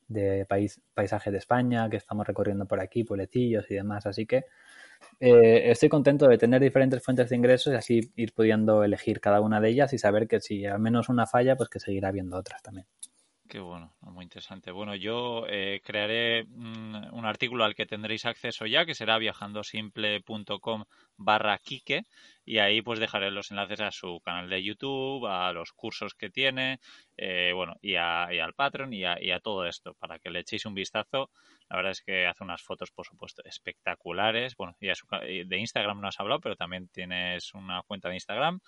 de 0.08 0.46
país, 0.46 0.80
paisajes 0.94 1.32
de 1.32 1.38
España, 1.38 1.88
que 1.90 1.96
estamos 1.96 2.26
recorriendo 2.26 2.66
por 2.66 2.80
aquí, 2.80 3.04
pueblecillos 3.04 3.70
y 3.70 3.74
demás. 3.74 4.06
Así 4.06 4.26
que 4.26 4.44
eh, 5.20 5.70
estoy 5.70 5.88
contento 5.88 6.28
de 6.28 6.38
tener 6.38 6.60
diferentes 6.60 7.02
fuentes 7.02 7.30
de 7.30 7.36
ingresos 7.36 7.72
y 7.72 7.76
así 7.76 8.12
ir 8.16 8.32
pudiendo 8.32 8.84
elegir 8.84 9.20
cada 9.20 9.40
una 9.40 9.60
de 9.60 9.70
ellas 9.70 9.92
y 9.92 9.98
saber 9.98 10.28
que 10.28 10.40
si 10.40 10.64
al 10.66 10.78
menos 10.78 11.08
una 11.08 11.26
falla, 11.26 11.56
pues 11.56 11.68
que 11.68 11.80
seguirá 11.80 12.08
habiendo 12.08 12.36
otras 12.36 12.62
también. 12.62 12.86
Qué 13.52 13.60
bueno, 13.60 13.92
muy 14.00 14.24
interesante. 14.24 14.70
Bueno, 14.70 14.94
yo 14.94 15.44
eh, 15.46 15.82
crearé 15.84 16.44
mm, 16.44 17.12
un 17.12 17.26
artículo 17.26 17.64
al 17.64 17.74
que 17.74 17.84
tendréis 17.84 18.24
acceso 18.24 18.64
ya, 18.64 18.86
que 18.86 18.94
será 18.94 19.18
viajandosimple.com 19.18 20.84
barra 21.18 21.58
Kike, 21.58 22.06
y 22.46 22.58
ahí 22.60 22.80
pues 22.80 22.98
dejaré 22.98 23.30
los 23.30 23.50
enlaces 23.50 23.80
a 23.82 23.90
su 23.90 24.20
canal 24.24 24.48
de 24.48 24.62
YouTube, 24.64 25.26
a 25.26 25.52
los 25.52 25.72
cursos 25.72 26.14
que 26.14 26.30
tiene, 26.30 26.80
eh, 27.18 27.52
bueno, 27.54 27.76
y, 27.82 27.96
al 27.96 28.54
Patreon 28.54 28.94
y 28.94 29.04
a, 29.04 29.22
y 29.22 29.32
a, 29.32 29.40
todo 29.40 29.66
esto, 29.66 29.92
para 30.00 30.18
que 30.18 30.30
le 30.30 30.38
echéis 30.38 30.64
un 30.64 30.72
vistazo 30.72 31.28
la 31.72 31.76
verdad 31.78 31.92
es 31.92 32.02
que 32.02 32.26
hace 32.26 32.44
unas 32.44 32.60
fotos, 32.60 32.90
por 32.90 33.06
supuesto, 33.06 33.40
espectaculares. 33.46 34.54
Bueno, 34.58 34.76
ya 34.78 34.92
de 35.22 35.58
Instagram 35.58 36.02
no 36.02 36.08
has 36.08 36.20
hablado, 36.20 36.38
pero 36.38 36.54
también 36.54 36.88
tienes 36.88 37.54
una 37.54 37.80
cuenta 37.86 38.10
de 38.10 38.16
Instagram. 38.16 38.60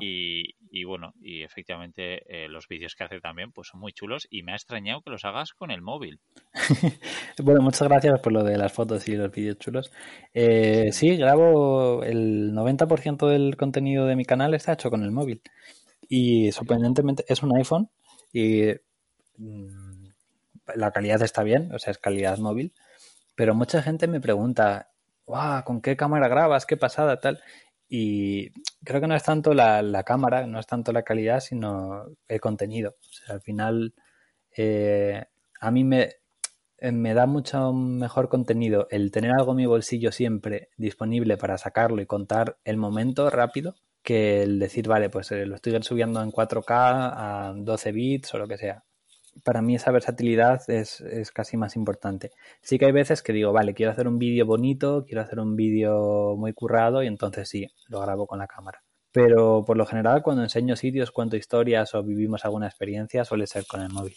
Y, 0.00 0.82
bueno, 0.82 1.14
y 1.20 1.44
efectivamente 1.44 2.24
eh, 2.26 2.48
los 2.48 2.66
vídeos 2.66 2.96
que 2.96 3.04
hace 3.04 3.20
también 3.20 3.52
pues 3.52 3.68
son 3.68 3.78
muy 3.78 3.92
chulos 3.92 4.26
y 4.28 4.42
me 4.42 4.50
ha 4.50 4.56
extrañado 4.56 5.02
que 5.02 5.10
los 5.10 5.24
hagas 5.24 5.52
con 5.52 5.70
el 5.70 5.82
móvil. 5.82 6.18
bueno, 7.44 7.62
muchas 7.62 7.86
gracias 7.86 8.18
por 8.18 8.32
lo 8.32 8.42
de 8.42 8.58
las 8.58 8.72
fotos 8.72 9.06
y 9.06 9.14
los 9.14 9.30
vídeos 9.30 9.58
chulos. 9.58 9.92
Eh, 10.34 10.90
sí, 10.90 11.16
grabo 11.16 12.02
el 12.02 12.52
90% 12.54 13.28
del 13.28 13.56
contenido 13.56 14.04
de 14.04 14.16
mi 14.16 14.24
canal 14.24 14.52
está 14.54 14.72
hecho 14.72 14.90
con 14.90 15.04
el 15.04 15.12
móvil. 15.12 15.42
Y 16.08 16.50
sorprendentemente 16.50 17.24
es 17.28 17.40
un 17.40 17.56
iPhone 17.56 17.88
y... 18.32 18.72
Mm, 19.36 19.87
la 20.74 20.90
calidad 20.90 21.22
está 21.22 21.42
bien, 21.42 21.72
o 21.74 21.78
sea, 21.78 21.92
es 21.92 21.98
calidad 21.98 22.38
móvil, 22.38 22.72
pero 23.34 23.54
mucha 23.54 23.82
gente 23.82 24.08
me 24.08 24.20
pregunta, 24.20 24.90
wow, 25.26 25.62
¿con 25.64 25.80
qué 25.80 25.96
cámara 25.96 26.28
grabas? 26.28 26.66
¿Qué 26.66 26.76
pasada? 26.76 27.20
Tal. 27.20 27.40
Y 27.88 28.50
creo 28.84 29.00
que 29.00 29.06
no 29.06 29.14
es 29.14 29.22
tanto 29.22 29.54
la, 29.54 30.02
cámara, 30.04 30.46
no 30.46 30.58
es 30.58 30.66
tanto 30.66 30.92
la 30.92 31.02
calidad, 31.04 31.40
sino 31.40 32.06
el 32.28 32.40
contenido. 32.40 32.96
O 33.00 33.12
sea, 33.12 33.34
al 33.36 33.40
final, 33.42 33.94
eh, 34.56 35.24
a 35.60 35.70
mí 35.70 35.84
me, 35.84 36.10
eh, 36.78 36.92
me 36.92 37.14
da 37.14 37.26
mucho 37.26 37.72
mejor 37.72 38.28
contenido 38.28 38.88
el 38.90 39.10
tener 39.10 39.32
algo 39.32 39.52
en 39.52 39.58
mi 39.58 39.66
bolsillo 39.66 40.12
siempre 40.12 40.70
disponible 40.76 41.36
para 41.36 41.58
sacarlo 41.58 42.02
y 42.02 42.06
contar 42.06 42.58
el 42.64 42.76
momento 42.76 43.30
rápido 43.30 43.76
que 44.02 44.42
el 44.42 44.58
decir, 44.58 44.88
vale, 44.88 45.10
pues 45.10 45.30
eh, 45.32 45.46
lo 45.46 45.56
estoy 45.56 45.80
subiendo 45.82 46.22
en 46.22 46.32
4K 46.32 46.64
a 46.68 47.52
12 47.56 47.92
bits 47.92 48.34
o 48.34 48.38
lo 48.38 48.48
que 48.48 48.58
sea 48.58 48.84
para 49.44 49.62
mí 49.62 49.74
esa 49.74 49.90
versatilidad 49.90 50.62
es, 50.68 51.02
casi 51.32 51.56
más 51.56 51.76
importante. 51.76 52.30
Sí 52.60 52.78
que 52.78 52.86
hay 52.86 52.92
veces 52.92 53.22
que 53.22 53.32
digo, 53.32 53.52
vale, 53.52 53.74
quiero 53.74 53.92
hacer 53.92 54.08
un 54.08 54.18
vídeo 54.18 54.46
bonito, 54.46 55.04
quiero 55.06 55.22
hacer 55.22 55.40
un 55.40 55.56
vídeo 55.56 56.36
muy 56.36 56.52
currado 56.52 57.02
y 57.02 57.06
entonces 57.06 57.48
sí, 57.48 57.66
lo 57.88 58.00
grabo 58.00 58.26
con 58.26 58.38
la 58.38 58.46
cámara. 58.46 58.82
Pero 59.12 59.64
por 59.64 59.76
lo 59.76 59.86
general 59.86 60.22
cuando 60.22 60.42
enseño 60.42 60.76
sitios, 60.76 61.10
cuento 61.10 61.36
historias 61.36 61.94
o 61.94 62.02
vivimos 62.02 62.44
alguna 62.44 62.66
experiencia 62.66 63.24
suele 63.24 63.46
ser 63.46 63.66
con 63.66 63.80
el 63.80 63.90
móvil. 63.90 64.14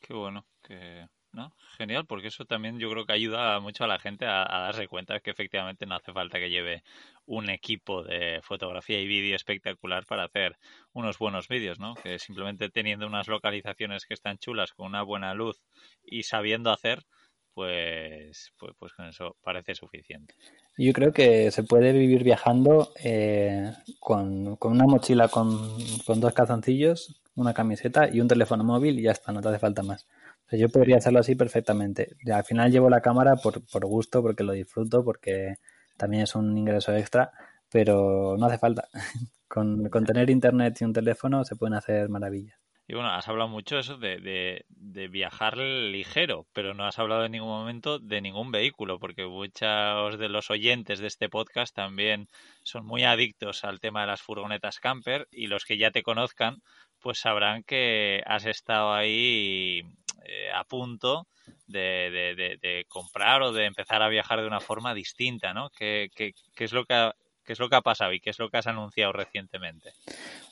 Qué 0.00 0.14
bueno, 0.14 0.46
que 0.62 1.06
¿no? 1.36 1.52
Genial, 1.76 2.06
porque 2.06 2.28
eso 2.28 2.46
también 2.46 2.80
yo 2.80 2.90
creo 2.90 3.04
que 3.04 3.12
ayuda 3.12 3.60
mucho 3.60 3.84
a 3.84 3.86
la 3.86 3.98
gente 3.98 4.24
a, 4.26 4.44
darse 4.44 4.88
cuenta 4.88 5.20
que 5.20 5.30
efectivamente 5.30 5.86
no 5.86 5.94
hace 5.94 6.12
falta 6.12 6.38
que 6.38 6.50
lleve 6.50 6.82
un 7.26 7.50
equipo 7.50 8.02
de 8.02 8.40
fotografía 8.42 8.98
y 8.98 9.06
vídeo 9.06 9.36
espectacular 9.36 10.06
para 10.06 10.24
hacer 10.24 10.56
unos 10.94 11.18
buenos 11.18 11.46
vídeos, 11.46 11.78
¿no? 11.78 11.94
Que 11.94 12.18
simplemente 12.18 12.70
teniendo 12.70 13.06
unas 13.06 13.28
localizaciones 13.28 14.06
que 14.06 14.14
están 14.14 14.38
chulas, 14.38 14.72
con 14.72 14.86
una 14.86 15.02
buena 15.02 15.34
luz 15.34 15.62
y 16.04 16.22
sabiendo 16.22 16.70
hacer, 16.70 17.04
pues, 17.52 18.52
pues, 18.58 18.72
pues 18.78 18.92
con 18.94 19.06
eso 19.06 19.36
parece 19.42 19.74
suficiente. 19.74 20.34
Yo 20.78 20.92
creo 20.94 21.12
que 21.12 21.50
se 21.50 21.64
puede 21.64 21.92
vivir 21.92 22.24
viajando 22.24 22.92
eh, 23.02 23.72
con, 24.00 24.56
con, 24.56 24.72
una 24.72 24.86
mochila 24.86 25.28
con, 25.28 25.76
con 26.06 26.20
dos 26.20 26.32
calzoncillos, 26.32 27.20
una 27.34 27.52
camiseta 27.52 28.08
y 28.10 28.20
un 28.20 28.28
teléfono 28.28 28.64
móvil 28.64 28.98
y 28.98 29.02
ya 29.02 29.12
está, 29.12 29.32
no 29.32 29.42
te 29.42 29.48
hace 29.48 29.58
falta 29.58 29.82
más 29.82 30.06
yo 30.52 30.68
podría 30.68 30.98
hacerlo 30.98 31.20
así 31.20 31.34
perfectamente. 31.34 32.16
Al 32.32 32.44
final 32.44 32.70
llevo 32.70 32.90
la 32.90 33.00
cámara 33.00 33.36
por, 33.36 33.66
por 33.66 33.86
gusto, 33.86 34.22
porque 34.22 34.44
lo 34.44 34.52
disfruto, 34.52 35.04
porque 35.04 35.56
también 35.96 36.22
es 36.22 36.34
un 36.34 36.56
ingreso 36.56 36.94
extra, 36.94 37.32
pero 37.70 38.36
no 38.38 38.46
hace 38.46 38.58
falta. 38.58 38.88
Con, 39.48 39.88
con 39.90 40.04
tener 40.04 40.28
internet 40.28 40.76
y 40.80 40.84
un 40.84 40.92
teléfono 40.92 41.44
se 41.44 41.54
pueden 41.54 41.74
hacer 41.74 42.08
maravillas. 42.08 42.58
Y 42.88 42.94
bueno, 42.94 43.10
has 43.10 43.28
hablado 43.28 43.48
mucho 43.48 43.78
eso 43.78 43.96
de, 43.96 44.64
de, 44.68 45.08
viajar 45.08 45.56
ligero, 45.56 46.46
pero 46.52 46.72
no 46.72 46.84
has 46.84 46.98
hablado 47.00 47.24
en 47.24 47.32
ningún 47.32 47.48
momento 47.48 47.98
de 47.98 48.20
ningún 48.20 48.52
vehículo, 48.52 49.00
porque 49.00 49.26
muchos 49.26 50.18
de 50.18 50.28
los 50.28 50.50
oyentes 50.50 51.00
de 51.00 51.08
este 51.08 51.28
podcast 51.28 51.74
también 51.74 52.28
son 52.62 52.86
muy 52.86 53.02
adictos 53.02 53.64
al 53.64 53.80
tema 53.80 54.02
de 54.02 54.08
las 54.08 54.22
furgonetas 54.22 54.78
camper 54.78 55.26
y 55.32 55.48
los 55.48 55.64
que 55.64 55.78
ya 55.78 55.90
te 55.90 56.04
conozcan, 56.04 56.62
pues 57.00 57.18
sabrán 57.18 57.64
que 57.64 58.22
has 58.24 58.46
estado 58.46 58.92
ahí 58.92 59.82
eh, 60.28 60.50
a 60.52 60.64
punto 60.64 61.28
de, 61.66 62.84
comprar 62.88 63.42
o 63.42 63.52
de 63.52 63.66
empezar 63.66 64.02
a 64.02 64.08
viajar 64.08 64.40
de 64.40 64.46
una 64.46 64.60
forma 64.60 64.94
distinta, 64.94 65.54
¿no? 65.54 65.70
¿Qué, 65.70 66.10
es 66.56 66.72
lo 66.72 66.84
que 66.84 66.94
ha, 66.94 67.14
es 67.46 67.60
lo 67.60 67.68
que 67.68 67.76
ha 67.76 67.80
pasado 67.80 68.12
y 68.12 68.20
qué 68.20 68.30
es 68.30 68.38
lo 68.38 68.48
que 68.48 68.56
has 68.56 68.66
anunciado 68.66 69.12
recientemente? 69.12 69.90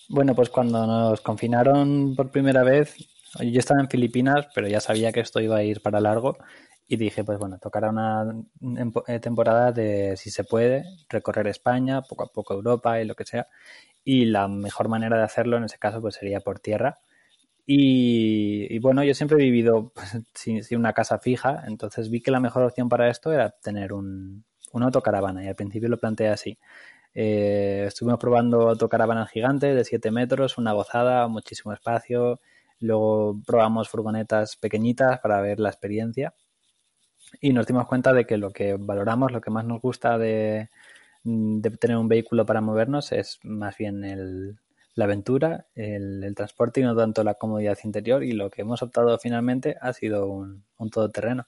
Bueno, 0.08 0.34
pues 0.34 0.50
cuando 0.50 0.86
nos 0.86 1.20
confinaron 1.20 2.14
por 2.14 2.30
primera 2.30 2.62
vez, 2.62 2.96
yo 3.40 3.58
estaba 3.58 3.80
en 3.80 3.88
Filipinas, 3.88 4.46
pero 4.54 4.68
ya 4.68 4.80
sabía 4.80 5.10
que 5.10 5.20
esto 5.20 5.40
iba 5.40 5.56
a 5.56 5.64
ir 5.64 5.80
para 5.80 6.00
largo 6.00 6.36
y 6.86 6.96
dije, 6.96 7.24
pues 7.24 7.38
bueno, 7.38 7.58
tocará 7.58 7.90
una 7.90 8.24
eh, 9.08 9.18
temporada 9.18 9.72
de, 9.72 10.16
si 10.16 10.30
se 10.30 10.44
puede, 10.44 10.84
recorrer 11.08 11.48
España, 11.48 12.02
poco 12.02 12.24
a 12.24 12.32
poco 12.32 12.54
Europa 12.54 13.00
y 13.00 13.06
lo 13.06 13.14
que 13.14 13.24
sea. 13.24 13.48
Y 14.04 14.26
la 14.26 14.46
mejor 14.46 14.88
manera 14.88 15.16
de 15.16 15.24
hacerlo 15.24 15.56
en 15.56 15.64
ese 15.64 15.78
caso 15.78 16.00
pues 16.00 16.14
sería 16.14 16.40
por 16.40 16.60
tierra 16.60 16.98
y, 17.66 18.78
bueno, 18.80 19.02
yo 19.04 19.14
siempre 19.14 19.38
he 19.38 19.44
vivido 19.44 19.92
sin, 20.34 20.60
una 20.76 20.92
casa 20.92 21.18
fija, 21.18 21.64
entonces 21.66 22.10
vi 22.10 22.20
que 22.20 22.30
la 22.30 22.40
mejor 22.40 22.62
opción 22.64 22.88
para 22.88 23.08
esto 23.10 23.32
era 23.32 23.50
tener 23.50 23.92
un, 23.92 24.44
una 24.72 24.86
autocaravana 24.86 25.44
y 25.44 25.48
al 25.48 25.54
principio 25.56 25.88
lo 25.88 25.98
planteé 25.98 26.28
así. 26.28 26.58
Eh, 27.14 27.84
estuvimos 27.88 28.18
probando 28.18 28.68
autocaravanas 28.70 29.30
gigantes 29.30 29.74
de 29.76 29.84
7 29.84 30.10
metros, 30.10 30.58
una 30.58 30.72
gozada, 30.72 31.28
muchísimo 31.28 31.72
espacio. 31.72 32.40
Luego 32.80 33.40
probamos 33.46 33.88
furgonetas 33.88 34.56
pequeñitas 34.56 35.20
para 35.20 35.40
ver 35.40 35.60
la 35.60 35.70
experiencia 35.70 36.34
y 37.40 37.52
nos 37.52 37.66
dimos 37.66 37.86
cuenta 37.86 38.12
de 38.12 38.26
que 38.26 38.36
lo 38.36 38.50
que 38.52 38.76
valoramos, 38.78 39.32
lo 39.32 39.40
que 39.40 39.50
más 39.50 39.64
nos 39.64 39.80
gusta 39.80 40.18
de 40.18 40.68
tener 41.80 41.96
un 41.96 42.08
vehículo 42.08 42.44
para 42.44 42.60
movernos 42.60 43.12
es 43.12 43.38
más 43.44 43.76
bien 43.78 44.04
el, 44.04 44.58
la 44.94 45.04
aventura, 45.04 45.66
el, 45.74 46.32
transporte 46.36 46.80
y 46.80 46.84
no 46.84 46.96
tanto 46.96 47.24
la 47.24 47.34
comodidad 47.34 47.78
interior. 47.84 48.24
Y 48.24 48.32
lo 48.32 48.50
que 48.50 48.62
hemos 48.62 48.82
optado 48.82 49.18
finalmente 49.18 49.76
ha 49.80 49.92
sido 49.92 50.26
un, 50.26 50.64
un 50.78 50.90
todoterreno. 50.90 51.46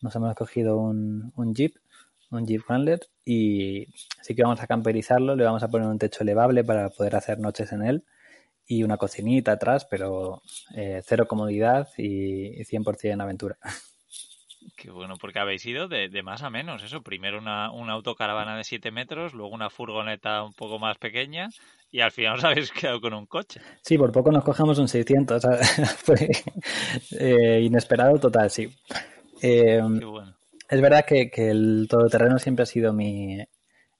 Nos 0.00 0.14
hemos 0.16 0.34
cogido 0.34 0.78
un, 0.78 1.32
un 1.36 1.54
Jeep, 1.54 1.76
un 2.30 2.46
Jeep 2.46 2.62
Wrangler, 2.68 3.00
y 3.24 3.86
así 4.20 4.34
que 4.34 4.42
vamos 4.42 4.60
a 4.60 4.66
camperizarlo. 4.66 5.36
Le 5.36 5.44
vamos 5.44 5.62
a 5.62 5.68
poner 5.68 5.88
un 5.88 5.98
techo 5.98 6.22
elevable 6.22 6.64
para 6.64 6.90
poder 6.90 7.16
hacer 7.16 7.38
noches 7.38 7.72
en 7.72 7.82
él 7.82 8.04
y 8.66 8.84
una 8.84 8.96
cocinita 8.96 9.52
atrás, 9.52 9.86
pero 9.86 10.42
eh, 10.74 11.02
cero 11.04 11.26
comodidad 11.28 11.88
y, 11.96 12.60
y 12.60 12.64
100% 12.64 13.20
aventura. 13.20 13.58
Qué 14.76 14.90
bueno, 14.90 15.16
porque 15.16 15.38
habéis 15.38 15.64
ido 15.66 15.88
de, 15.88 16.22
más 16.22 16.42
a 16.42 16.50
menos, 16.50 16.82
eso. 16.82 17.02
Primero 17.02 17.38
una, 17.38 17.70
una, 17.70 17.92
autocaravana 17.92 18.56
de 18.56 18.64
7 18.64 18.90
metros, 18.90 19.32
luego 19.32 19.54
una 19.54 19.70
furgoneta 19.70 20.42
un 20.42 20.54
poco 20.54 20.78
más 20.78 20.98
pequeña 20.98 21.50
y 21.92 22.00
al 22.00 22.10
final 22.10 22.38
os 22.38 22.44
habéis 22.44 22.72
quedado 22.72 23.00
con 23.00 23.14
un 23.14 23.26
coche. 23.26 23.60
Sí, 23.82 23.96
por 23.96 24.10
poco 24.10 24.32
nos 24.32 24.42
cogemos 24.42 24.78
un 24.78 24.88
600. 24.88 25.42
Fue 25.98 26.28
eh, 27.12 27.60
inesperado 27.62 28.18
total, 28.18 28.50
sí. 28.50 28.68
Eh, 29.40 29.80
Qué 29.98 30.04
bueno. 30.04 30.34
Es 30.68 30.80
verdad 30.80 31.04
que, 31.06 31.30
que, 31.30 31.50
el 31.50 31.86
todoterreno 31.88 32.38
siempre 32.38 32.62
ha 32.62 32.66
sido 32.66 32.94
mi, 32.94 33.38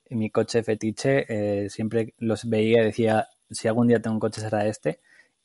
mi 0.08 0.30
coche 0.30 0.62
fetiche. 0.62 1.26
Eh, 1.28 1.68
siempre 1.68 2.14
los 2.18 2.48
veía 2.48 2.80
y 2.80 2.86
decía, 2.86 3.28
si 3.50 3.68
algún 3.68 3.88
día 3.88 4.00
tengo 4.00 4.14
un 4.14 4.20
coche 4.20 4.40
será 4.40 4.66
este 4.66 5.00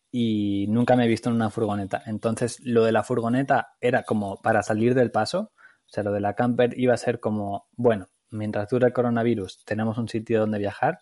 y 0.10 0.68
nunca 0.70 0.96
me 0.96 1.04
he 1.04 1.08
visto 1.08 1.30
en 1.30 1.36
una 1.36 1.50
furgoneta. 1.50 2.02
Entonces, 2.06 2.62
lo 2.64 2.86
de 2.86 2.94
la 2.94 3.04
furgoneta 3.04 3.76
era 3.82 4.04
como 4.04 4.42
para 4.42 4.64
salir 4.64 4.96
del 4.96 5.12
paso. 5.12 5.52
O 5.86 5.90
sea, 5.90 6.04
lo 6.04 6.14
de 6.14 6.22
la 6.22 6.34
camper 6.34 6.80
iba 6.80 6.94
a 6.94 6.98
ser 6.98 7.20
como, 7.20 7.68
bueno, 7.76 8.08
mientras 8.30 8.70
dura 8.70 8.88
el 8.88 8.94
coronavirus, 8.94 9.64
tenemos 9.66 9.98
un 9.98 10.08
sitio 10.08 10.40
donde 10.40 10.60
viajar. 10.60 11.00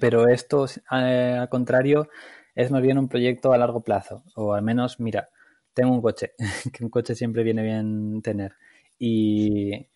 Pero 0.00 0.28
esto, 0.28 0.66
eh, 0.66 1.36
al 1.38 1.48
contrario, 1.48 2.08
es 2.54 2.70
más 2.70 2.82
bien 2.82 2.98
un 2.98 3.08
proyecto 3.08 3.52
a 3.52 3.58
largo 3.58 3.82
plazo. 3.82 4.24
O 4.34 4.54
al 4.54 4.62
menos, 4.62 5.00
mira, 5.00 5.28
tengo 5.74 5.92
un 5.92 6.02
coche, 6.02 6.32
que 6.72 6.84
un 6.84 6.90
coche 6.90 7.14
siempre 7.14 7.42
viene 7.42 7.62
bien 7.62 8.20
tener. 8.22 8.56
Y, 8.98 9.86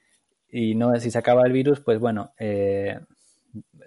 y 0.48 0.74
no, 0.74 0.94
si 1.00 1.10
se 1.10 1.18
acaba 1.18 1.44
el 1.44 1.52
virus, 1.52 1.80
pues 1.80 1.98
bueno, 1.98 2.32
eh, 2.38 3.00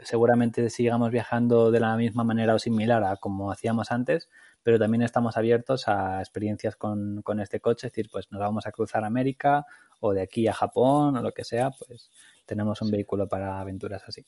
seguramente 0.03 0.69
sigamos 0.69 1.11
viajando 1.11 1.71
de 1.71 1.79
la 1.79 1.95
misma 1.95 2.23
manera 2.23 2.55
o 2.55 2.59
similar 2.59 3.03
a 3.03 3.17
como 3.17 3.51
hacíamos 3.51 3.91
antes, 3.91 4.29
pero 4.63 4.79
también 4.79 5.03
estamos 5.03 5.37
abiertos 5.37 5.87
a 5.87 6.19
experiencias 6.19 6.75
con, 6.75 7.21
con 7.21 7.39
este 7.39 7.59
coche, 7.59 7.87
es 7.87 7.93
decir, 7.93 8.09
pues 8.11 8.31
nos 8.31 8.39
vamos 8.39 8.67
a 8.67 8.71
cruzar 8.71 9.05
América 9.05 9.65
o 9.99 10.13
de 10.13 10.21
aquí 10.21 10.47
a 10.47 10.53
Japón 10.53 11.15
o 11.15 11.21
lo 11.21 11.31
que 11.31 11.43
sea, 11.43 11.71
pues 11.71 12.11
tenemos 12.45 12.81
un 12.81 12.91
vehículo 12.91 13.27
para 13.27 13.59
aventuras 13.59 14.03
así. 14.07 14.25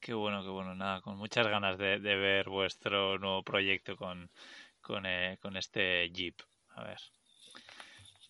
Qué 0.00 0.14
bueno, 0.14 0.42
qué 0.42 0.48
bueno, 0.48 0.74
nada, 0.74 1.00
con 1.00 1.16
muchas 1.16 1.46
ganas 1.46 1.78
de, 1.78 1.98
ver 1.98 2.48
vuestro 2.48 3.18
nuevo 3.18 3.42
proyecto 3.42 3.96
con, 3.96 4.30
con, 4.80 5.06
eh, 5.06 5.38
con 5.40 5.56
este 5.56 6.10
Jeep. 6.10 6.36
A 6.70 6.84
ver. 6.84 6.98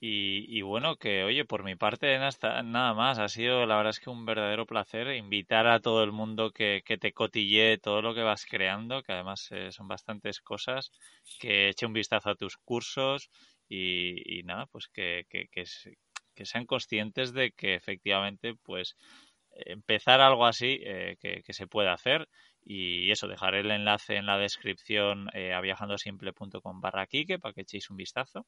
Y, 0.00 0.62
bueno, 0.62 0.96
que 0.96 1.24
oye, 1.24 1.44
por 1.44 1.64
mi 1.64 1.74
parte 1.74 2.18
nada 2.18 2.94
más, 2.94 3.18
ha 3.18 3.28
sido 3.28 3.66
la 3.66 3.76
verdad 3.76 3.90
es 3.90 3.98
que 4.00 4.10
un 4.10 4.24
verdadero 4.24 4.64
placer 4.64 5.08
invitar 5.16 5.66
a 5.66 5.80
todo 5.80 6.04
el 6.04 6.12
mundo 6.12 6.52
que, 6.52 6.82
que 6.84 6.98
te 6.98 7.12
cotille 7.12 7.78
todo 7.78 8.00
lo 8.00 8.14
que 8.14 8.22
vas 8.22 8.46
creando, 8.46 9.02
que 9.02 9.12
además 9.12 9.48
eh, 9.50 9.72
son 9.72 9.88
bastantes 9.88 10.40
cosas, 10.40 10.92
que 11.40 11.68
eche 11.68 11.86
un 11.86 11.94
vistazo 11.94 12.30
a 12.30 12.36
tus 12.36 12.56
cursos 12.58 13.28
y, 13.68 14.42
nada, 14.44 14.66
pues 14.66 14.86
que, 14.88 15.26
que, 15.28 15.48
que, 15.48 16.44
sean 16.44 16.66
conscientes 16.66 17.32
de 17.32 17.50
que 17.50 17.74
efectivamente 17.74 18.54
pues 18.54 18.96
empezar 19.66 20.20
algo 20.20 20.46
así 20.46 20.80
eh, 20.82 21.16
que, 21.20 21.52
se 21.52 21.66
puede 21.66 21.90
hacer 21.90 22.28
y 22.64 23.10
eso, 23.10 23.28
dejaré 23.28 23.60
el 23.60 23.70
enlace 23.70 24.16
en 24.16 24.26
la 24.26 24.38
descripción 24.38 25.28
eh, 25.32 25.54
a 25.54 25.60
viajandosimple.com 25.60 26.80
barra 26.80 27.06
Kike 27.06 27.38
para 27.38 27.54
que 27.54 27.62
echéis 27.62 27.90
un 27.90 27.96
vistazo. 27.96 28.46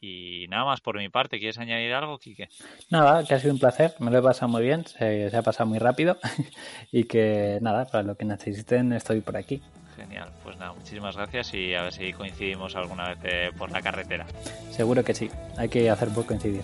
Y 0.00 0.46
nada 0.48 0.64
más 0.64 0.80
por 0.80 0.96
mi 0.96 1.08
parte, 1.08 1.38
¿quieres 1.38 1.58
añadir 1.58 1.92
algo, 1.92 2.18
Quique? 2.18 2.48
Nada, 2.88 3.26
que 3.26 3.34
ha 3.34 3.40
sido 3.40 3.52
un 3.52 3.58
placer, 3.58 3.94
me 3.98 4.12
lo 4.12 4.18
he 4.18 4.22
pasado 4.22 4.48
muy 4.48 4.62
bien, 4.62 4.86
se, 4.86 5.36
ha 5.36 5.42
pasado 5.42 5.68
muy 5.68 5.80
rápido 5.80 6.18
y 6.92 7.04
que 7.04 7.58
nada, 7.60 7.86
para 7.86 8.04
lo 8.04 8.16
que 8.16 8.24
necesiten 8.24 8.92
estoy 8.92 9.22
por 9.22 9.36
aquí. 9.36 9.60
Genial, 9.96 10.30
pues 10.44 10.56
nada, 10.56 10.72
muchísimas 10.72 11.16
gracias 11.16 11.52
y 11.54 11.74
a 11.74 11.82
ver 11.82 11.92
si 11.92 12.12
coincidimos 12.12 12.76
alguna 12.76 13.08
vez 13.08 13.18
eh, 13.24 13.50
por 13.58 13.72
la 13.72 13.82
carretera. 13.82 14.24
Seguro 14.70 15.02
que 15.02 15.14
sí, 15.14 15.28
hay 15.56 15.68
que 15.68 15.90
hacer 15.90 16.10
por 16.10 16.24
coincidir. 16.24 16.62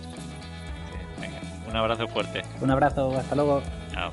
Un 1.75 1.81
abrazo 1.81 2.07
fuerte. 2.07 2.43
Un 2.61 2.71
abrazo, 2.71 3.19
hasta 3.19 3.35
luego. 3.35 3.61
Chao. 3.93 4.13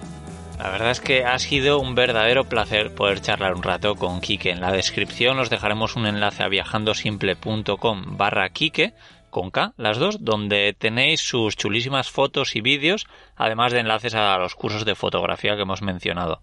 La 0.57 0.69
verdad 0.71 0.89
es 0.89 0.99
que 0.99 1.25
ha 1.25 1.37
sido 1.37 1.79
un 1.79 1.93
verdadero 1.93 2.45
placer 2.45 2.95
poder 2.95 3.21
charlar 3.21 3.53
un 3.53 3.61
rato 3.61 3.95
con 3.95 4.19
Kike. 4.19 4.49
En 4.49 4.61
la 4.61 4.71
descripción 4.71 5.37
os 5.37 5.51
dejaremos 5.51 5.95
un 5.95 6.07
enlace 6.07 6.41
a 6.41 6.47
viajandosimple.com 6.47 8.17
barra 8.17 8.49
Kike 8.49 8.95
con 9.29 9.51
K, 9.51 9.73
las 9.77 9.99
dos, 9.99 10.23
donde 10.23 10.75
tenéis 10.77 11.21
sus 11.21 11.55
chulísimas 11.55 12.09
fotos 12.09 12.55
y 12.55 12.61
vídeos, 12.61 13.05
además 13.35 13.73
de 13.73 13.79
enlaces 13.79 14.15
a 14.15 14.37
los 14.37 14.55
cursos 14.55 14.83
de 14.83 14.95
fotografía 14.95 15.55
que 15.55 15.61
hemos 15.61 15.83
mencionado. 15.83 16.41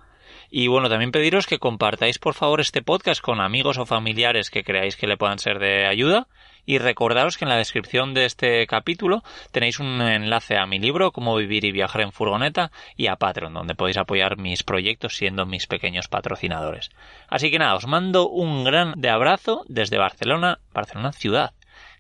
Y 0.51 0.69
bueno, 0.69 0.89
también 0.89 1.13
pediros 1.13 1.47
que 1.47 1.59
compartáis 1.59 2.19
por 2.19 2.35
favor 2.35 2.61
este 2.61 2.83
podcast 2.83 3.21
con 3.21 3.41
amigos 3.41 3.79
o 3.79 3.87
familiares 3.87 4.51
que 4.51 4.65
creáis 4.65 4.97
que 4.97 5.07
le 5.07 5.17
puedan 5.17 5.39
ser 5.39 5.59
de 5.59 5.87
ayuda 5.87 6.27
y 6.65 6.79
recordaros 6.79 7.39
que 7.39 7.47
en 7.47 7.49
la 7.49 7.57
descripción 7.57 8.13
de 8.13 8.27
este 8.27 8.67
capítulo 8.67 9.23
tenéis 9.53 9.79
un 9.79 10.03
enlace 10.03 10.59
a 10.59 10.67
mi 10.67 10.79
libro 10.79 11.13
Cómo 11.13 11.35
vivir 11.37 11.65
y 11.65 11.73
viajar 11.73 12.03
en 12.03 12.13
furgoneta 12.13 12.71
y 12.95 13.07
a 13.07 13.17
Patreon, 13.17 13.55
donde 13.55 13.75
podéis 13.75 13.97
apoyar 13.97 14.37
mis 14.37 14.63
proyectos 14.63 15.17
siendo 15.17 15.47
mis 15.47 15.67
pequeños 15.67 16.09
patrocinadores. 16.09 16.91
Así 17.29 17.51
que 17.51 17.59
nada, 17.59 17.75
os 17.75 17.87
mando 17.87 18.29
un 18.29 18.65
gran 18.65 19.05
abrazo 19.07 19.65
desde 19.69 19.97
Barcelona, 19.97 20.61
Barcelona 20.75 21.13
ciudad. 21.13 21.55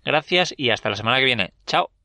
Gracias 0.04 0.54
y 0.56 0.70
hasta 0.70 0.90
la 0.90 0.96
semana 0.96 1.18
que 1.18 1.24
viene. 1.24 1.52
Chao. 1.66 1.97